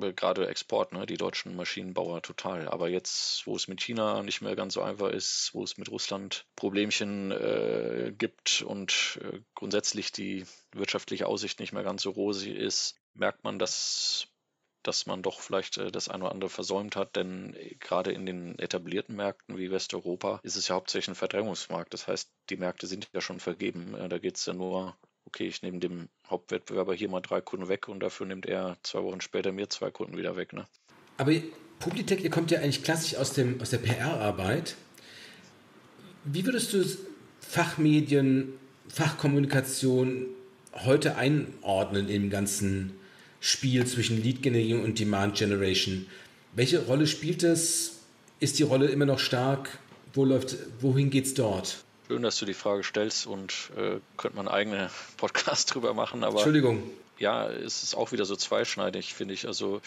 äh, 0.00 0.12
gerade 0.12 0.48
Export, 0.48 0.92
ne, 0.92 1.06
die 1.06 1.16
deutschen 1.16 1.56
Maschinenbauer 1.56 2.22
total. 2.22 2.68
Aber 2.68 2.88
jetzt, 2.88 3.46
wo 3.46 3.56
es 3.56 3.68
mit 3.68 3.80
China 3.80 4.22
nicht 4.22 4.40
mehr 4.40 4.56
ganz 4.56 4.74
so 4.74 4.82
einfach 4.82 5.10
ist, 5.10 5.50
wo 5.52 5.62
es 5.62 5.78
mit 5.78 5.90
Russland 5.90 6.46
Problemchen 6.56 7.30
äh, 7.30 8.12
gibt 8.16 8.62
und 8.62 9.20
äh, 9.22 9.40
grundsätzlich 9.54 10.12
die 10.12 10.46
wirtschaftliche 10.72 11.26
Aussicht 11.26 11.60
nicht 11.60 11.72
mehr 11.72 11.84
ganz 11.84 12.02
so 12.02 12.10
rosig 12.10 12.56
ist, 12.56 12.96
merkt 13.14 13.44
man, 13.44 13.58
dass 13.58 14.28
dass 14.82 15.06
man 15.06 15.22
doch 15.22 15.40
vielleicht 15.40 15.78
äh, 15.78 15.90
das 15.90 16.10
eine 16.10 16.24
oder 16.24 16.32
andere 16.32 16.50
versäumt 16.50 16.94
hat, 16.94 17.16
denn 17.16 17.56
gerade 17.80 18.12
in 18.12 18.26
den 18.26 18.58
etablierten 18.58 19.16
Märkten 19.16 19.56
wie 19.56 19.70
Westeuropa 19.70 20.40
ist 20.42 20.56
es 20.56 20.68
ja 20.68 20.74
hauptsächlich 20.74 21.08
ein 21.08 21.14
Verdrängungsmarkt. 21.14 21.94
Das 21.94 22.06
heißt, 22.06 22.30
die 22.50 22.58
Märkte 22.58 22.86
sind 22.86 23.08
ja 23.14 23.22
schon 23.22 23.40
vergeben. 23.40 23.96
Da 24.10 24.18
geht 24.18 24.36
es 24.36 24.44
ja 24.44 24.52
nur 24.52 24.94
okay, 25.34 25.48
ich 25.48 25.62
nehme 25.62 25.80
dem 25.80 26.08
Hauptwettbewerber 26.30 26.94
hier 26.94 27.08
mal 27.08 27.20
drei 27.20 27.40
Kunden 27.40 27.68
weg 27.68 27.88
und 27.88 28.00
dafür 28.00 28.26
nimmt 28.26 28.46
er 28.46 28.76
zwei 28.82 29.02
Wochen 29.02 29.20
später 29.20 29.50
mir 29.50 29.68
zwei 29.68 29.90
Kunden 29.90 30.16
wieder 30.16 30.36
weg. 30.36 30.52
Ne? 30.52 30.64
Aber 31.16 31.32
Publitech, 31.80 32.22
ihr 32.22 32.30
kommt 32.30 32.52
ja 32.52 32.60
eigentlich 32.60 32.84
klassisch 32.84 33.16
aus, 33.16 33.32
dem, 33.32 33.60
aus 33.60 33.70
der 33.70 33.78
PR-Arbeit. 33.78 34.76
Wie 36.24 36.46
würdest 36.46 36.72
du 36.72 36.84
Fachmedien, 37.40 38.52
Fachkommunikation 38.88 40.26
heute 40.72 41.16
einordnen 41.16 42.08
im 42.08 42.30
ganzen 42.30 42.92
Spiel 43.40 43.86
zwischen 43.86 44.22
Lead 44.22 44.40
Generierung 44.40 44.84
und 44.84 45.00
Demand 45.00 45.36
Generation? 45.36 46.06
Welche 46.54 46.86
Rolle 46.86 47.08
spielt 47.08 47.42
es? 47.42 48.02
Ist 48.38 48.60
die 48.60 48.62
Rolle 48.62 48.86
immer 48.86 49.06
noch 49.06 49.18
stark? 49.18 49.78
Wo 50.12 50.24
läuft, 50.24 50.56
wohin 50.80 51.10
geht 51.10 51.26
es 51.26 51.34
dort? 51.34 51.83
Schön, 52.06 52.22
dass 52.22 52.38
du 52.38 52.44
die 52.44 52.54
Frage 52.54 52.84
stellst 52.84 53.26
und 53.26 53.70
äh, 53.76 53.98
könnte 54.16 54.36
man 54.36 54.48
einen 54.48 54.54
eigenen 54.54 54.90
Podcast 55.16 55.74
drüber 55.74 55.94
machen. 55.94 56.22
Aber 56.22 56.34
Entschuldigung. 56.34 56.82
Ja, 57.18 57.48
es 57.48 57.82
ist 57.82 57.94
auch 57.94 58.12
wieder 58.12 58.24
so 58.24 58.36
zweischneidig, 58.36 59.14
finde 59.14 59.34
ich. 59.34 59.46
Also 59.46 59.80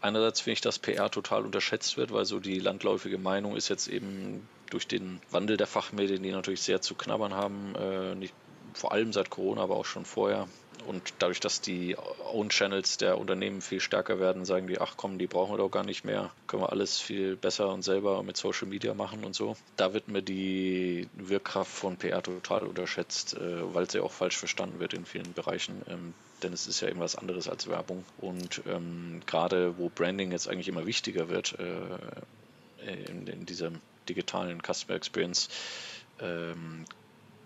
einerseits 0.00 0.40
finde 0.40 0.54
ich, 0.54 0.60
dass 0.60 0.78
PR 0.78 1.10
total 1.10 1.44
unterschätzt 1.44 1.96
wird, 1.96 2.12
weil 2.12 2.24
so 2.24 2.40
die 2.40 2.58
landläufige 2.58 3.18
Meinung 3.18 3.56
ist 3.56 3.68
jetzt 3.68 3.88
eben 3.88 4.48
durch 4.70 4.86
den 4.86 5.20
Wandel 5.30 5.56
der 5.56 5.66
Fachmedien, 5.66 6.22
die 6.22 6.30
natürlich 6.30 6.62
sehr 6.62 6.80
zu 6.80 6.94
knabbern 6.94 7.34
haben, 7.34 7.74
äh, 7.74 8.14
nicht, 8.14 8.34
vor 8.74 8.92
allem 8.92 9.12
seit 9.12 9.28
Corona, 9.28 9.62
aber 9.62 9.76
auch 9.76 9.86
schon 9.86 10.04
vorher, 10.04 10.46
und 10.86 11.14
dadurch, 11.18 11.40
dass 11.40 11.60
die 11.60 11.96
Own-Channels 12.32 12.98
der 12.98 13.18
Unternehmen 13.18 13.60
viel 13.60 13.80
stärker 13.80 14.20
werden, 14.20 14.44
sagen 14.44 14.66
die, 14.66 14.80
ach 14.80 14.94
komm, 14.96 15.18
die 15.18 15.26
brauchen 15.26 15.52
wir 15.52 15.58
doch 15.58 15.70
gar 15.70 15.84
nicht 15.84 16.04
mehr, 16.04 16.30
können 16.46 16.62
wir 16.62 16.70
alles 16.70 16.98
viel 16.98 17.36
besser 17.36 17.72
und 17.72 17.82
selber 17.82 18.22
mit 18.22 18.36
Social 18.36 18.68
Media 18.68 18.94
machen 18.94 19.24
und 19.24 19.34
so. 19.34 19.56
Da 19.76 19.92
wird 19.94 20.08
mir 20.08 20.22
die 20.22 21.08
Wirkkraft 21.14 21.70
von 21.70 21.96
PR 21.96 22.22
total 22.22 22.62
unterschätzt, 22.62 23.34
äh, 23.34 23.74
weil 23.74 23.90
sie 23.90 24.00
auch 24.00 24.12
falsch 24.12 24.36
verstanden 24.36 24.80
wird 24.80 24.94
in 24.94 25.04
vielen 25.04 25.32
Bereichen. 25.32 25.82
Ähm, 25.88 26.14
denn 26.42 26.52
es 26.52 26.66
ist 26.66 26.80
ja 26.80 26.88
irgendwas 26.88 27.16
anderes 27.16 27.48
als 27.48 27.66
Werbung. 27.68 28.04
Und 28.18 28.62
ähm, 28.68 29.20
gerade 29.26 29.76
wo 29.78 29.88
Branding 29.88 30.32
jetzt 30.32 30.48
eigentlich 30.48 30.68
immer 30.68 30.86
wichtiger 30.86 31.28
wird 31.28 31.56
äh, 31.58 33.10
in, 33.10 33.26
in 33.26 33.46
dieser 33.46 33.72
digitalen 34.08 34.60
Customer 34.62 34.96
Experience, 34.96 35.48
ähm, 36.20 36.84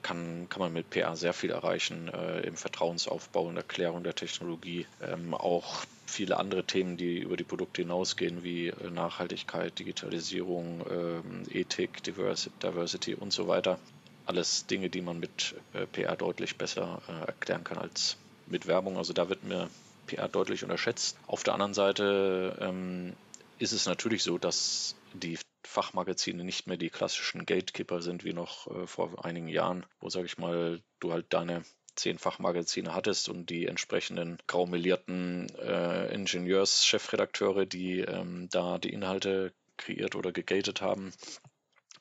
kann, 0.03 0.49
kann 0.49 0.61
man 0.61 0.73
mit 0.73 0.91
PR 0.91 1.17
sehr 1.17 1.33
viel 1.33 1.51
erreichen 1.51 2.09
äh, 2.09 2.41
im 2.41 2.57
Vertrauensaufbau 2.57 3.45
und 3.47 3.57
Erklärung 3.57 4.03
der 4.03 4.15
Technologie. 4.15 4.87
Ähm, 5.03 5.35
auch 5.35 5.85
viele 6.07 6.39
andere 6.39 6.65
Themen, 6.65 6.97
die 6.97 7.19
über 7.19 7.37
die 7.37 7.45
Produkte 7.45 7.83
hinausgehen, 7.83 8.43
wie 8.43 8.69
äh, 8.69 8.91
Nachhaltigkeit, 8.91 9.79
Digitalisierung, 9.79 10.85
ähm, 10.91 11.43
Ethik, 11.51 12.03
Diversity, 12.03 13.15
und 13.15 13.33
so 13.33 13.49
weiter. 13.49 13.79
Alles 14.27 14.67
Dinge, 14.67 14.91
die 14.91 15.01
man 15.01 15.19
mit 15.19 15.55
äh, 15.73 15.87
PR 15.87 16.17
deutlich 16.17 16.57
besser 16.57 17.01
äh, 17.09 17.27
erklären 17.27 17.65
kann 17.65 17.79
als 17.79 18.17
mit 18.47 18.67
Werbung. 18.67 18.97
Also 18.97 19.13
da 19.13 19.29
wird 19.29 19.45
mir 19.45 19.69
PR 20.07 20.29
deutlich 20.29 20.63
unterschätzt. 20.63 21.17
Auf 21.27 21.43
der 21.43 21.55
anderen 21.55 21.75
Seite 21.75 22.57
ähm, 22.61 23.15
ist 23.59 23.73
es 23.73 23.87
natürlich 23.87 24.23
so, 24.23 24.39
dass 24.39 24.95
die 25.15 25.39
Fachmagazine 25.65 26.45
nicht 26.45 26.67
mehr 26.67 26.77
die 26.77 26.91
klassischen 26.91 27.47
Gatekeeper 27.47 28.03
sind 28.03 28.25
wie 28.25 28.33
noch 28.33 28.67
äh, 28.67 28.87
vor 28.87 29.25
einigen 29.25 29.49
Jahren, 29.49 29.87
wo, 30.01 30.09
sage 30.09 30.27
ich 30.27 30.39
mal, 30.39 30.83
du 31.01 31.13
halt 31.13 31.27
deine 31.31 31.63
zehn 31.95 32.19
Fachmagazine 32.19 32.95
hattest 32.95 33.29
und 33.29 33.51
die 33.51 33.67
entsprechenden 33.67 34.39
graumelierten 34.47 35.49
äh, 35.59 36.13
Ingenieurs-Chefredakteure, 36.15 37.67
die 37.67 38.01
ähm, 38.01 38.49
da 38.51 38.79
die 38.79 38.93
Inhalte 38.93 39.53
kreiert 39.77 40.15
oder 40.15 40.33
gegatet 40.33 40.81
haben, 40.81 41.13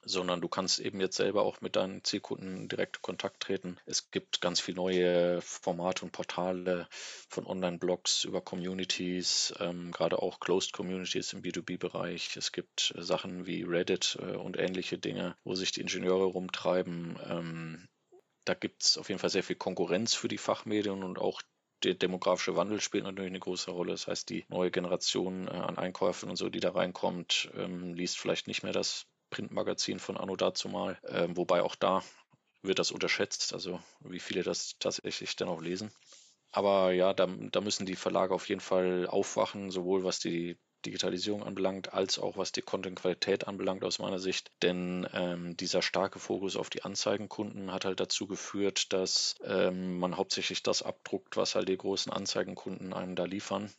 sondern 0.04 0.42
du 0.42 0.48
kannst 0.48 0.80
eben 0.80 1.00
jetzt 1.00 1.18
selber 1.18 1.44
auch 1.44 1.62
mit 1.62 1.76
deinen 1.76 2.04
Zielkunden 2.04 2.68
direkt 2.68 3.02
Kontakt 3.02 3.42
treten. 3.42 3.78
Es 3.86 4.12
gibt 4.12 4.42
ganz 4.42 4.60
viele 4.60 4.78
neue 4.78 5.42
Formate 5.42 6.06
und 6.06 6.12
Portale 6.12 6.88
von 7.30 7.46
Online-Blogs 7.46 8.24
über 8.24 8.42
Communities, 8.42 9.54
ähm, 9.60 9.92
gerade 9.92 10.22
auch 10.22 10.40
Closed 10.40 10.74
Communities 10.74 11.34
im 11.34 11.42
B2B-Bereich. 11.42 12.36
Es 12.36 12.52
gibt 12.52 12.94
äh, 12.98 13.02
Sachen 13.02 13.46
wie 13.46 13.64
Reddit 13.64 14.18
äh, 14.22 14.36
und 14.36 14.58
ähnliche 14.58 14.98
Dinge, 14.98 15.36
wo 15.44 15.56
sich 15.56 15.72
die 15.72 15.82
Ingenieure 15.82 16.26
rumtreiben. 16.26 17.20
Ähm, 17.28 17.88
da 18.46 18.54
gibt 18.56 18.84
es 18.84 18.98
auf 18.98 19.10
jeden 19.10 19.20
Fall 19.20 19.30
sehr 19.30 19.44
viel 19.44 19.56
Konkurrenz 19.56 20.16
für 20.16 20.28
die 20.28 20.40
Fachmedien 20.40 21.04
und 21.04 21.20
auch 21.20 21.42
der 21.84 21.96
demografische 21.96 22.56
Wandel 22.56 22.80
spielt 22.80 23.04
natürlich 23.04 23.32
eine 23.32 23.40
große 23.40 23.72
Rolle. 23.72 23.92
Das 23.92 24.08
heißt, 24.08 24.30
die 24.30 24.46
neue 24.50 24.72
Generation 24.72 25.48
äh, 25.48 25.52
an 25.52 25.78
Einkäufen 25.78 26.30
und 26.30 26.36
so, 26.36 26.50
die 26.50 26.60
da 26.60 26.72
reinkommt, 26.72 27.50
ähm, 27.56 27.94
liest 27.94 28.20
vielleicht 28.20 28.48
nicht 28.48 28.64
mehr 28.64 28.74
das 28.74 29.08
Printmagazin 29.32 29.98
von 29.98 30.18
Anno 30.18 30.36
dazumal. 30.36 31.00
Ähm, 31.08 31.36
wobei 31.36 31.64
auch 31.64 31.76
da 31.76 32.04
wird 32.62 32.78
das 32.78 32.92
unterschätzt, 32.92 33.54
also 33.54 33.82
wie 34.02 34.20
viele 34.20 34.44
das 34.44 34.76
tatsächlich 34.78 35.36
dann 35.36 35.50
auch 35.50 35.62
lesen. 35.62 35.92
Aber 36.52 36.92
ja, 36.92 37.14
da, 37.14 37.28
da 37.28 37.62
müssen 37.62 37.86
die 37.86 37.96
Verlage 37.96 38.36
auf 38.36 38.48
jeden 38.50 38.62
Fall 38.62 39.08
aufwachen, 39.08 39.72
sowohl 39.72 40.04
was 40.04 40.20
die 40.20 40.58
Digitalisierung 40.86 41.44
anbelangt, 41.44 41.94
als 41.94 42.20
auch 42.20 42.38
was 42.38 42.52
die 42.52 42.62
Content-Qualität 42.62 43.48
anbelangt 43.48 43.84
aus 43.84 44.00
meiner 44.00 44.20
Sicht. 44.20 44.52
Denn 44.62 45.08
ähm, 45.14 45.56
dieser 45.58 45.82
starke 45.82 46.20
Fokus 46.20 46.56
auf 46.56 46.70
die 46.70 46.84
Anzeigenkunden 46.84 47.72
hat 47.72 47.86
halt 47.86 48.00
dazu 48.00 48.28
geführt, 48.28 48.92
dass 48.92 49.36
ähm, 49.44 50.00
man 50.00 50.18
hauptsächlich 50.18 50.64
das 50.64 50.82
abdruckt, 50.84 51.38
was 51.38 51.56
halt 51.56 51.70
die 51.70 51.78
großen 51.78 52.12
Anzeigenkunden 52.12 52.94
einem 52.94 53.16
da 53.16 53.26
liefern. 53.26 53.72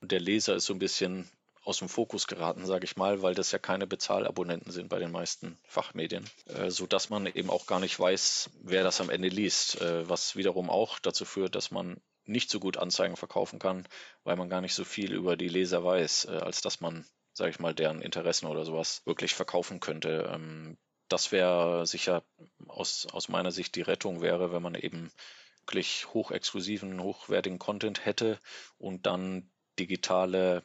Der 0.00 0.20
Leser 0.20 0.56
ist 0.56 0.66
so 0.66 0.72
ein 0.72 0.78
bisschen 0.78 1.30
aus 1.66 1.78
dem 1.78 1.88
Fokus 1.88 2.28
geraten, 2.28 2.64
sage 2.64 2.84
ich 2.84 2.96
mal, 2.96 3.22
weil 3.22 3.34
das 3.34 3.50
ja 3.50 3.58
keine 3.58 3.88
Bezahlabonnenten 3.88 4.70
sind 4.70 4.88
bei 4.88 5.00
den 5.00 5.10
meisten 5.10 5.58
Fachmedien, 5.66 6.24
äh, 6.46 6.70
sodass 6.70 7.10
man 7.10 7.26
eben 7.26 7.50
auch 7.50 7.66
gar 7.66 7.80
nicht 7.80 7.98
weiß, 7.98 8.50
wer 8.62 8.84
das 8.84 9.00
am 9.00 9.10
Ende 9.10 9.28
liest, 9.28 9.80
äh, 9.80 10.08
was 10.08 10.36
wiederum 10.36 10.70
auch 10.70 11.00
dazu 11.00 11.24
führt, 11.24 11.56
dass 11.56 11.72
man 11.72 12.00
nicht 12.24 12.50
so 12.50 12.60
gut 12.60 12.76
Anzeigen 12.76 13.16
verkaufen 13.16 13.58
kann, 13.58 13.86
weil 14.22 14.36
man 14.36 14.48
gar 14.48 14.60
nicht 14.60 14.74
so 14.74 14.84
viel 14.84 15.12
über 15.12 15.36
die 15.36 15.48
Leser 15.48 15.84
weiß, 15.84 16.26
äh, 16.26 16.36
als 16.36 16.60
dass 16.60 16.80
man, 16.80 17.04
sage 17.32 17.50
ich 17.50 17.58
mal, 17.58 17.74
deren 17.74 18.00
Interessen 18.00 18.46
oder 18.46 18.64
sowas 18.64 19.02
wirklich 19.04 19.34
verkaufen 19.34 19.80
könnte. 19.80 20.30
Ähm, 20.32 20.78
das 21.08 21.32
wäre 21.32 21.84
sicher 21.84 22.22
aus, 22.68 23.08
aus 23.10 23.28
meiner 23.28 23.50
Sicht 23.50 23.74
die 23.74 23.82
Rettung 23.82 24.22
wäre, 24.22 24.52
wenn 24.52 24.62
man 24.62 24.76
eben 24.76 25.10
wirklich 25.62 26.06
hochexklusiven, 26.14 27.02
hochwertigen 27.02 27.58
Content 27.58 28.04
hätte 28.04 28.38
und 28.78 29.06
dann 29.06 29.50
digitale 29.80 30.62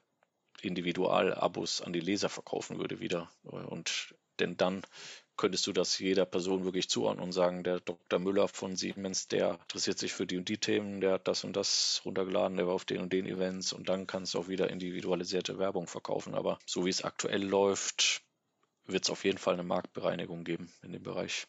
Individualabos 0.67 1.82
an 1.82 1.93
die 1.93 2.00
Leser 2.00 2.30
verkaufen 2.30 2.80
würde 2.80 3.00
wieder. 3.00 3.30
Und 3.43 4.15
denn 4.39 4.58
dann 4.58 4.82
könntest 5.38 5.65
du 5.65 5.74
das 5.74 5.97
jeder 5.97 6.26
Person 6.26 6.65
wirklich 6.65 6.89
zuordnen 6.89 7.24
und 7.24 7.32
sagen, 7.32 7.63
der 7.63 7.80
Dr. 7.80 8.19
Müller 8.19 8.47
von 8.47 8.76
Siemens, 8.76 9.28
der 9.28 9.60
interessiert 9.62 9.97
sich 9.97 10.13
für 10.13 10.28
die 10.28 10.38
und 10.38 10.50
die 10.50 10.58
Themen, 10.58 11.02
der 11.02 11.13
hat 11.13 11.28
das 11.28 11.43
und 11.43 11.56
das 11.56 12.02
runtergeladen, 12.06 12.58
der 12.58 12.67
war 12.67 12.76
auf 12.76 12.86
den 12.86 13.00
und 13.00 13.12
den 13.12 13.26
Events 13.26 13.74
und 13.74 13.89
dann 13.89 14.06
kannst 14.06 14.34
du 14.34 14.39
auch 14.39 14.47
wieder 14.47 14.69
individualisierte 14.69 15.58
Werbung 15.58 15.88
verkaufen. 15.88 16.36
Aber 16.36 16.60
so 16.65 16.86
wie 16.86 16.89
es 16.89 17.04
aktuell 17.04 17.43
läuft, 17.43 18.21
wird 18.86 19.04
es 19.04 19.10
auf 19.10 19.24
jeden 19.24 19.38
Fall 19.38 19.56
eine 19.56 19.63
Marktbereinigung 19.63 20.43
geben 20.43 20.71
in 20.84 20.91
dem 20.91 21.04
Bereich. 21.04 21.47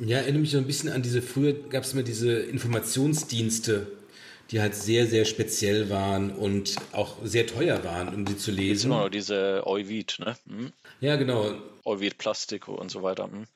Ja, 0.00 0.18
erinnere 0.18 0.40
mich 0.40 0.50
so 0.50 0.58
ein 0.58 0.66
bisschen 0.66 0.90
an 0.90 1.02
diese, 1.02 1.22
früher 1.22 1.52
gab 1.52 1.84
es 1.84 1.92
immer 1.92 2.02
diese 2.02 2.40
Informationsdienste, 2.40 3.86
die 4.50 4.60
halt 4.60 4.74
sehr, 4.74 5.06
sehr 5.06 5.24
speziell 5.24 5.90
waren 5.90 6.30
und 6.30 6.76
auch 6.92 7.16
sehr 7.24 7.46
teuer 7.46 7.82
waren, 7.84 8.14
um 8.14 8.26
sie 8.26 8.36
zu 8.36 8.50
lesen. 8.50 8.90
Genau, 8.90 9.08
diese 9.08 9.66
Euvid, 9.66 10.18
ne? 10.20 10.36
Hm? 10.46 10.72
Ja, 11.00 11.16
genau. 11.16 11.54
Euvid 11.84 12.18
Plastik 12.18 12.68
und 12.68 12.90
so 12.90 13.02
weiter. 13.02 13.24
Hm? 13.24 13.46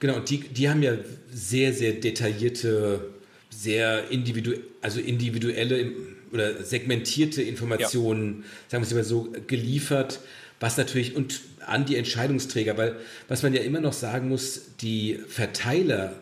Genau, 0.00 0.16
und 0.16 0.30
die, 0.30 0.40
die 0.40 0.68
haben 0.68 0.82
ja 0.82 0.94
sehr, 1.30 1.74
sehr 1.74 1.92
detaillierte, 1.92 3.12
sehr 3.50 4.10
individu 4.10 4.54
also 4.80 4.98
individuelle 4.98 5.92
oder 6.32 6.62
segmentierte 6.64 7.42
Informationen, 7.42 8.42
ja. 8.42 8.48
sagen 8.68 8.82
wir 8.82 8.86
es 8.86 8.94
mal 8.94 9.04
so, 9.04 9.32
geliefert, 9.46 10.20
was 10.58 10.76
natürlich 10.76 11.16
und 11.16 11.40
an 11.66 11.84
die 11.84 11.96
Entscheidungsträger, 11.96 12.78
weil 12.78 12.96
was 13.28 13.42
man 13.42 13.52
ja 13.52 13.60
immer 13.60 13.80
noch 13.80 13.92
sagen 13.92 14.28
muss, 14.28 14.76
die 14.80 15.18
Verteiler 15.28 16.14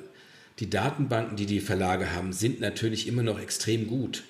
die 0.59 0.71
Datenbanken, 0.71 1.37
die 1.37 1.47
die 1.47 1.61
Verlage 1.61 2.15
haben, 2.15 2.33
sind 2.33 2.61
natürlich 2.61 3.07
immer 3.07 3.23
noch 3.23 3.41
extrem 3.41 3.87
gut. 3.87 4.25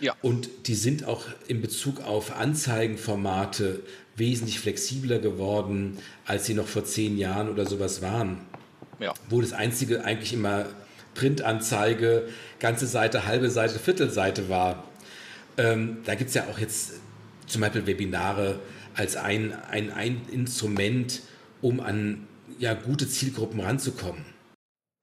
Ja. 0.00 0.14
Und 0.22 0.48
die 0.66 0.74
sind 0.74 1.04
auch 1.04 1.24
in 1.46 1.60
Bezug 1.60 2.00
auf 2.00 2.36
Anzeigenformate 2.36 3.80
wesentlich 4.16 4.60
flexibler 4.60 5.18
geworden, 5.18 5.98
als 6.24 6.46
sie 6.46 6.54
noch 6.54 6.66
vor 6.66 6.84
zehn 6.84 7.18
Jahren 7.18 7.48
oder 7.48 7.66
sowas 7.66 8.02
waren. 8.02 8.40
Ja. 9.00 9.12
Wo 9.28 9.40
das 9.40 9.52
einzige 9.52 10.04
eigentlich 10.04 10.32
immer 10.32 10.66
Printanzeige, 11.14 12.28
ganze 12.58 12.86
Seite, 12.86 13.26
halbe 13.26 13.50
Seite, 13.50 13.78
Viertelseite 13.78 14.48
war. 14.48 14.84
Ähm, 15.56 15.98
da 16.04 16.14
gibt 16.14 16.28
es 16.28 16.34
ja 16.34 16.46
auch 16.48 16.58
jetzt 16.58 16.94
zum 17.46 17.60
Beispiel 17.60 17.86
Webinare 17.86 18.58
als 18.94 19.16
ein, 19.16 19.52
ein, 19.70 19.92
ein 19.92 20.22
Instrument, 20.30 21.22
um 21.60 21.80
an 21.80 22.26
ja, 22.58 22.74
gute 22.74 23.08
Zielgruppen 23.08 23.60
ranzukommen. 23.60 24.33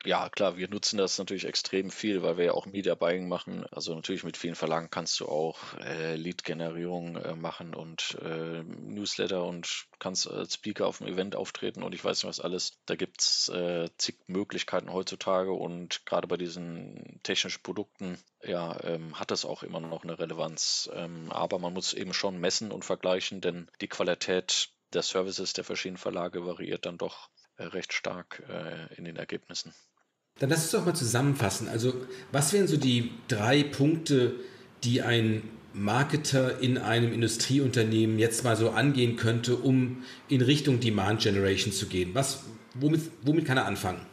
Ja, 0.03 0.29
klar, 0.29 0.57
wir 0.57 0.67
nutzen 0.67 0.97
das 0.97 1.19
natürlich 1.19 1.45
extrem 1.45 1.91
viel, 1.91 2.23
weil 2.23 2.35
wir 2.35 2.45
ja 2.45 2.51
auch 2.53 2.65
Media 2.65 2.95
Buying 2.95 3.27
machen. 3.27 3.67
Also 3.69 3.93
natürlich 3.93 4.23
mit 4.23 4.35
vielen 4.35 4.55
Verlagen 4.55 4.89
kannst 4.89 5.19
du 5.19 5.27
auch 5.27 5.59
äh, 5.79 6.15
Lead-Generierung 6.15 7.17
äh, 7.17 7.35
machen 7.35 7.75
und 7.75 8.17
äh, 8.19 8.63
Newsletter 8.63 9.45
und 9.45 9.85
kannst 9.99 10.27
als 10.27 10.55
Speaker 10.55 10.87
auf 10.87 10.97
dem 10.97 11.07
Event 11.07 11.35
auftreten 11.35 11.83
und 11.83 11.93
ich 11.93 12.03
weiß 12.03 12.17
nicht 12.17 12.29
was 12.29 12.39
alles. 12.39 12.79
Da 12.87 12.95
gibt 12.95 13.21
es 13.21 13.49
äh, 13.49 13.89
zig 13.97 14.17
Möglichkeiten 14.25 14.91
heutzutage 14.91 15.51
und 15.51 16.03
gerade 16.07 16.27
bei 16.27 16.37
diesen 16.37 17.19
technischen 17.21 17.61
Produkten 17.61 18.17
ja, 18.43 18.83
ähm, 18.83 19.19
hat 19.19 19.29
das 19.29 19.45
auch 19.45 19.61
immer 19.61 19.81
noch 19.81 20.03
eine 20.03 20.17
Relevanz. 20.17 20.89
Ähm, 20.95 21.31
aber 21.31 21.59
man 21.59 21.73
muss 21.73 21.93
eben 21.93 22.13
schon 22.15 22.39
messen 22.39 22.71
und 22.71 22.85
vergleichen, 22.85 23.39
denn 23.39 23.69
die 23.81 23.87
Qualität 23.87 24.69
der 24.93 25.03
Services 25.03 25.53
der 25.53 25.63
verschiedenen 25.63 25.99
Verlage 25.99 26.43
variiert 26.43 26.87
dann 26.87 26.97
doch 26.97 27.29
äh, 27.57 27.65
recht 27.65 27.93
stark 27.93 28.41
äh, 28.49 28.91
in 28.95 29.05
den 29.05 29.17
Ergebnissen. 29.17 29.75
Dann 30.39 30.49
lass 30.49 30.63
uns 30.63 30.71
doch 30.71 30.85
mal 30.85 30.95
zusammenfassen. 30.95 31.67
Also, 31.67 31.93
was 32.31 32.53
wären 32.53 32.67
so 32.67 32.77
die 32.77 33.11
drei 33.27 33.63
Punkte, 33.63 34.35
die 34.83 35.01
ein 35.01 35.43
Marketer 35.73 36.59
in 36.59 36.77
einem 36.77 37.13
Industrieunternehmen 37.13 38.19
jetzt 38.19 38.43
mal 38.43 38.55
so 38.55 38.71
angehen 38.71 39.15
könnte, 39.15 39.55
um 39.55 40.03
in 40.27 40.41
Richtung 40.41 40.79
Demand 40.79 41.21
Generation 41.21 41.73
zu 41.73 41.87
gehen? 41.87 42.13
Was, 42.13 42.43
womit, 42.73 43.01
womit 43.21 43.45
kann 43.45 43.57
er 43.57 43.65
anfangen? 43.65 44.05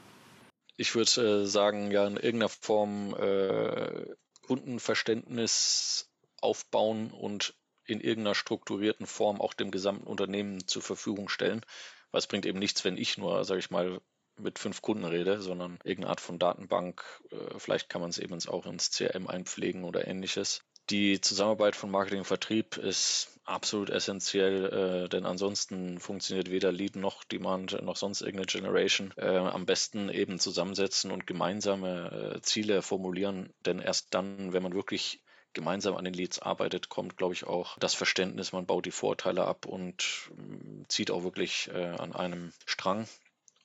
Ich 0.76 0.94
würde 0.94 1.42
äh, 1.42 1.46
sagen, 1.46 1.90
ja, 1.90 2.06
in 2.06 2.16
irgendeiner 2.16 2.48
Form 2.48 3.14
äh, 3.18 4.06
Kundenverständnis 4.42 6.08
aufbauen 6.40 7.10
und 7.10 7.54
in 7.84 8.00
irgendeiner 8.00 8.34
strukturierten 8.34 9.06
Form 9.06 9.40
auch 9.40 9.54
dem 9.54 9.70
gesamten 9.70 10.06
Unternehmen 10.06 10.66
zur 10.68 10.82
Verfügung 10.82 11.28
stellen. 11.28 11.62
Weil 12.10 12.20
es 12.20 12.26
bringt 12.26 12.46
eben 12.46 12.58
nichts, 12.58 12.84
wenn 12.84 12.96
ich 12.96 13.18
nur, 13.18 13.44
sage 13.44 13.60
ich 13.60 13.70
mal, 13.70 14.00
mit 14.38 14.58
fünf 14.58 14.82
Kunden 14.82 15.04
rede, 15.04 15.40
sondern 15.40 15.78
irgendeine 15.84 16.10
Art 16.10 16.20
von 16.20 16.38
Datenbank. 16.38 17.04
Äh, 17.30 17.58
vielleicht 17.58 17.88
kann 17.88 18.00
man 18.00 18.10
es 18.10 18.18
eben 18.18 18.38
auch 18.48 18.66
ins 18.66 18.90
CRM 18.90 19.26
einpflegen 19.26 19.84
oder 19.84 20.06
ähnliches. 20.06 20.62
Die 20.90 21.20
Zusammenarbeit 21.20 21.76
von 21.76 21.90
Marketing 21.90 22.20
und 22.20 22.24
Vertrieb 22.24 22.78
ist 22.78 23.38
absolut 23.44 23.90
essentiell, 23.90 25.04
äh, 25.04 25.08
denn 25.08 25.26
ansonsten 25.26 26.00
funktioniert 26.00 26.50
weder 26.50 26.72
Lead 26.72 26.96
noch 26.96 27.24
Demand 27.24 27.82
noch 27.82 27.96
sonst 27.96 28.22
irgendeine 28.22 28.46
Generation. 28.46 29.12
Äh, 29.16 29.36
am 29.36 29.66
besten 29.66 30.08
eben 30.08 30.38
zusammensetzen 30.38 31.10
und 31.10 31.26
gemeinsame 31.26 32.40
Ziele 32.42 32.82
formulieren, 32.82 33.52
denn 33.66 33.80
erst 33.80 34.14
dann, 34.14 34.52
wenn 34.52 34.62
man 34.62 34.74
wirklich 34.74 35.22
gemeinsam 35.52 35.96
an 35.96 36.04
den 36.04 36.14
Leads 36.14 36.38
arbeitet, 36.38 36.88
kommt, 36.88 37.16
glaube 37.16 37.34
ich, 37.34 37.44
auch 37.44 37.76
das 37.78 37.94
Verständnis, 37.94 38.52
man 38.52 38.66
baut 38.66 38.86
die 38.86 38.90
Vorteile 38.90 39.44
ab 39.44 39.66
und 39.66 40.30
äh, 40.30 40.84
zieht 40.88 41.10
auch 41.10 41.24
wirklich 41.24 41.68
äh, 41.74 41.96
an 41.98 42.14
einem 42.14 42.52
Strang. 42.64 43.08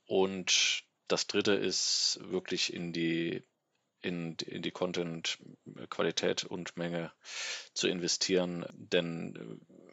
Und 0.06 0.84
das 1.08 1.28
dritte 1.28 1.54
ist 1.54 2.20
wirklich 2.22 2.74
in 2.74 2.94
die, 2.94 3.44
in, 4.02 4.36
in 4.46 4.62
die 4.62 4.72
Content-Qualität 4.72 6.44
und 6.44 6.78
Menge 6.78 7.12
zu 7.74 7.88
investieren, 7.88 8.66
denn 8.74 9.36
äh, 9.36 9.84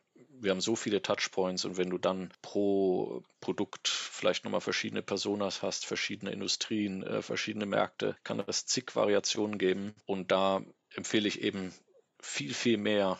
wir 0.42 0.50
haben 0.52 0.60
so 0.60 0.74
viele 0.74 1.02
Touchpoints 1.02 1.64
und 1.66 1.76
wenn 1.76 1.90
du 1.90 1.98
dann 1.98 2.32
pro 2.40 3.22
Produkt 3.40 3.88
vielleicht 3.88 4.44
nochmal 4.44 4.62
verschiedene 4.62 5.02
Personas 5.02 5.62
hast, 5.62 5.84
verschiedene 5.84 6.32
Industrien, 6.32 7.02
äh, 7.02 7.22
verschiedene 7.22 7.66
Märkte, 7.66 8.16
kann 8.24 8.42
es 8.46 8.64
zig 8.66 8.96
Variationen 8.96 9.58
geben. 9.58 9.94
Und 10.06 10.30
da 10.30 10.62
empfehle 10.94 11.28
ich 11.28 11.42
eben 11.42 11.74
viel, 12.20 12.54
viel 12.54 12.78
mehr 12.78 13.18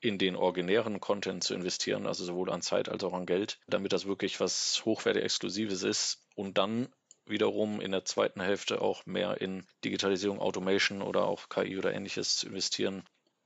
in 0.00 0.18
den 0.18 0.36
originären 0.36 1.00
Content 1.00 1.44
zu 1.44 1.54
investieren, 1.54 2.06
also 2.06 2.24
sowohl 2.24 2.50
an 2.50 2.62
Zeit 2.62 2.88
als 2.88 3.04
auch 3.04 3.12
an 3.12 3.26
Geld, 3.26 3.58
damit 3.66 3.92
das 3.92 4.06
wirklich 4.06 4.40
was 4.40 4.82
hochwertig 4.84 5.22
Exklusives 5.22 5.82
ist 5.82 6.26
und 6.34 6.58
dann 6.58 6.88
wiederum 7.26 7.80
in 7.80 7.92
der 7.92 8.04
zweiten 8.04 8.40
Hälfte 8.40 8.80
auch 8.80 9.06
mehr 9.06 9.40
in 9.40 9.66
Digitalisierung, 9.84 10.40
Automation 10.40 11.02
oder 11.02 11.24
auch 11.26 11.48
KI 11.48 11.78
oder 11.78 11.92
ähnliches 11.92 12.36
zu 12.36 12.48
investieren, 12.48 13.04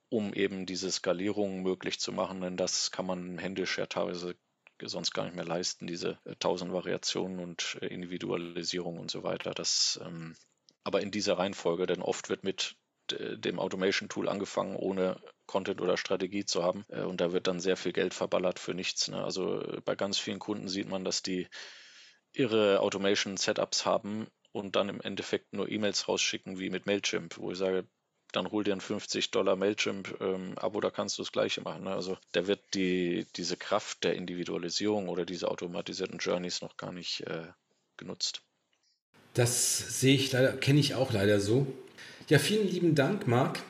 um 0.09 0.33
eben 0.33 0.65
diese 0.65 0.91
Skalierung 0.91 1.63
möglich 1.63 1.99
zu 1.99 2.13
machen, 2.13 2.41
denn 2.41 2.57
das 2.57 2.91
kann 2.91 3.07
man 3.07 3.39
händisch 3.39 3.79
ja 3.79 3.87
teilweise 3.87 4.37
sonst 4.81 5.13
gar 5.13 5.25
nicht 5.25 5.37
mehr 5.37 5.45
leisten, 5.45 5.87
diese 5.87 6.19
äh, 6.25 6.35
tausend 6.39 6.73
Variationen 6.73 7.41
und 7.41 7.79
äh, 7.81 7.87
Individualisierung 7.87 8.99
und 8.99 9.11
so 9.11 9.23
weiter. 9.23 9.53
Das 9.55 10.01
ähm, 10.05 10.37
aber 10.83 11.01
in 11.01 11.11
dieser 11.11 11.39
Reihenfolge, 11.39 11.87
denn 11.87 12.03
oft 12.03 12.29
wird 12.29 12.45
mit 12.45 12.77
dem 13.11 13.59
Automation-Tool 13.59 14.29
angefangen, 14.29 14.77
ohne 14.77 15.21
Content 15.47 15.81
oder 15.81 15.97
Strategie 15.97 16.45
zu 16.45 16.63
haben. 16.63 16.85
Äh, 16.89 17.03
und 17.03 17.21
da 17.21 17.33
wird 17.33 17.47
dann 17.47 17.61
sehr 17.61 17.77
viel 17.77 17.93
Geld 17.93 18.15
verballert 18.15 18.59
für 18.59 18.75
nichts. 18.75 19.09
Ne? 19.09 19.23
Also 19.23 19.61
äh, 19.61 19.81
bei 19.85 19.95
ganz 19.95 20.19
vielen 20.19 20.39
Kunden 20.39 20.69
sieht 20.69 20.89
man, 20.89 21.05
dass 21.05 21.23
die 21.23 21.49
ihre 22.33 22.81
Automation-Setups 22.81 23.87
haben 23.87 24.27
und 24.53 24.77
dann 24.77 24.89
im 24.89 25.01
Endeffekt 25.01 25.53
nur 25.53 25.69
E-Mails 25.69 26.09
rausschicken 26.09 26.59
wie 26.59 26.71
mit 26.71 26.87
Mailchimp, 26.87 27.39
wo 27.39 27.53
ich 27.53 27.59
sage, 27.59 27.87
dann 28.33 28.51
hol 28.51 28.65
dir 28.65 28.73
ein 28.73 28.81
50 28.81 29.31
Dollar 29.31 29.57
Mailchimp-Abo, 29.57 30.79
ähm, 30.79 30.83
da 30.83 30.91
kannst 30.91 31.19
du 31.19 31.23
das 31.23 31.33
Gleiche 31.33 31.61
machen. 31.61 31.85
Ne? 31.85 31.91
Also 31.91 32.19
da 32.33 32.47
wird 32.47 32.61
die, 32.75 33.27
diese 33.37 33.57
Kraft 33.57 34.05
der 34.05 34.15
Individualisierung 34.15 35.09
oder 35.09 35.25
diese 35.25 35.49
automatisierten 35.49 36.19
Journeys 36.19 36.61
noch 36.61 36.77
gar 36.77 36.93
nicht 36.93 37.21
äh, 37.29 37.47
genutzt. 37.97 38.43
Das 39.35 40.01
sehe 40.01 40.15
ich 40.15 40.33
leider, 40.33 40.53
kenne 40.57 40.81
ich 40.81 40.95
auch 40.95 41.13
leider 41.13 41.41
so. 41.41 41.67
Ja, 42.29 42.39
vielen 42.39 42.69
lieben 42.69 42.95
Dank, 42.95 43.27
Marc. 43.27 43.63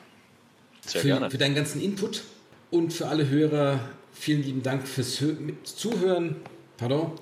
Sehr 0.85 1.01
für, 1.01 1.07
gerne. 1.07 1.31
für 1.31 1.37
deinen 1.37 1.55
ganzen 1.55 1.81
Input 1.81 2.23
und 2.71 2.93
für 2.93 3.07
alle 3.07 3.29
Hörer 3.29 3.79
vielen 4.13 4.43
lieben 4.43 4.63
Dank 4.63 4.87
fürs 4.87 5.19
Hö 5.21 5.35
Zuhören. 5.63 6.37
Pardon. 6.77 7.13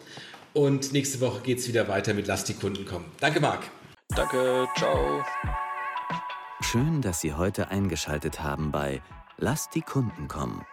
Und 0.54 0.94
nächste 0.94 1.20
Woche 1.22 1.42
geht 1.42 1.60
es 1.60 1.68
wieder 1.68 1.88
weiter 1.88 2.14
mit 2.14 2.28
Lass 2.28 2.44
die 2.44 2.54
Kunden 2.54 2.86
kommen. 2.86 3.06
Danke, 3.20 3.40
Marc. 3.40 3.64
Danke, 4.10 4.68
ciao. 4.78 5.24
Schön, 6.62 7.02
dass 7.02 7.22
Sie 7.22 7.34
heute 7.34 7.70
eingeschaltet 7.70 8.42
haben 8.42 8.72
bei 8.72 9.02
Lass 9.38 9.70
die 9.70 9.82
Kunden 9.82 10.28
kommen. 10.28 10.66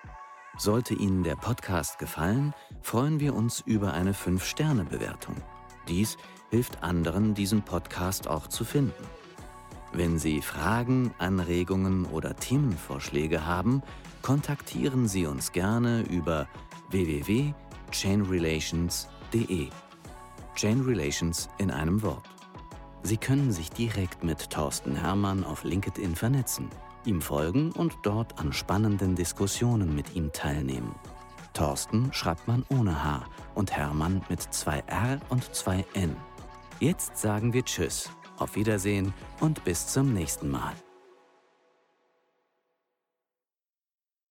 Sollte 0.58 0.94
Ihnen 0.94 1.22
der 1.24 1.36
Podcast 1.36 1.98
gefallen, 1.98 2.52
freuen 2.82 3.20
wir 3.20 3.34
uns 3.34 3.60
über 3.64 3.94
eine 3.94 4.12
5-Sterne-Bewertung. 4.12 5.36
Dies 5.88 6.18
hilft 6.50 6.82
anderen, 6.82 7.34
diesen 7.34 7.62
Podcast 7.62 8.28
auch 8.28 8.46
zu 8.46 8.64
finden. 8.64 8.92
Wenn 9.92 10.20
Sie 10.20 10.40
Fragen, 10.40 11.12
Anregungen 11.18 12.06
oder 12.06 12.36
Themenvorschläge 12.36 13.44
haben, 13.44 13.82
kontaktieren 14.22 15.08
Sie 15.08 15.26
uns 15.26 15.50
gerne 15.50 16.02
über 16.02 16.46
www.chainrelations.de. 16.90 19.68
Chain 20.54 20.80
Relations 20.82 21.48
in 21.58 21.70
einem 21.70 22.02
Wort. 22.02 22.28
Sie 23.02 23.16
können 23.16 23.50
sich 23.50 23.70
direkt 23.70 24.22
mit 24.22 24.50
Thorsten 24.50 24.94
Hermann 24.94 25.42
auf 25.42 25.64
LinkedIn 25.64 26.14
vernetzen, 26.14 26.68
ihm 27.04 27.22
folgen 27.22 27.72
und 27.72 27.96
dort 28.02 28.38
an 28.38 28.52
spannenden 28.52 29.16
Diskussionen 29.16 29.94
mit 29.94 30.14
ihm 30.14 30.30
teilnehmen. 30.32 30.94
Thorsten 31.54 32.12
schreibt 32.12 32.46
man 32.46 32.64
ohne 32.68 33.02
H 33.02 33.24
und 33.54 33.72
Hermann 33.72 34.22
mit 34.28 34.42
zwei 34.42 34.84
R 34.86 35.18
und 35.30 35.54
zwei 35.54 35.84
N. 35.94 36.14
Jetzt 36.78 37.16
sagen 37.16 37.52
wir 37.52 37.64
Tschüss, 37.64 38.10
auf 38.40 38.56
Wiedersehen 38.56 39.12
und 39.40 39.64
bis 39.64 39.86
zum 39.86 40.12
nächsten 40.12 40.50
Mal. 40.50 40.74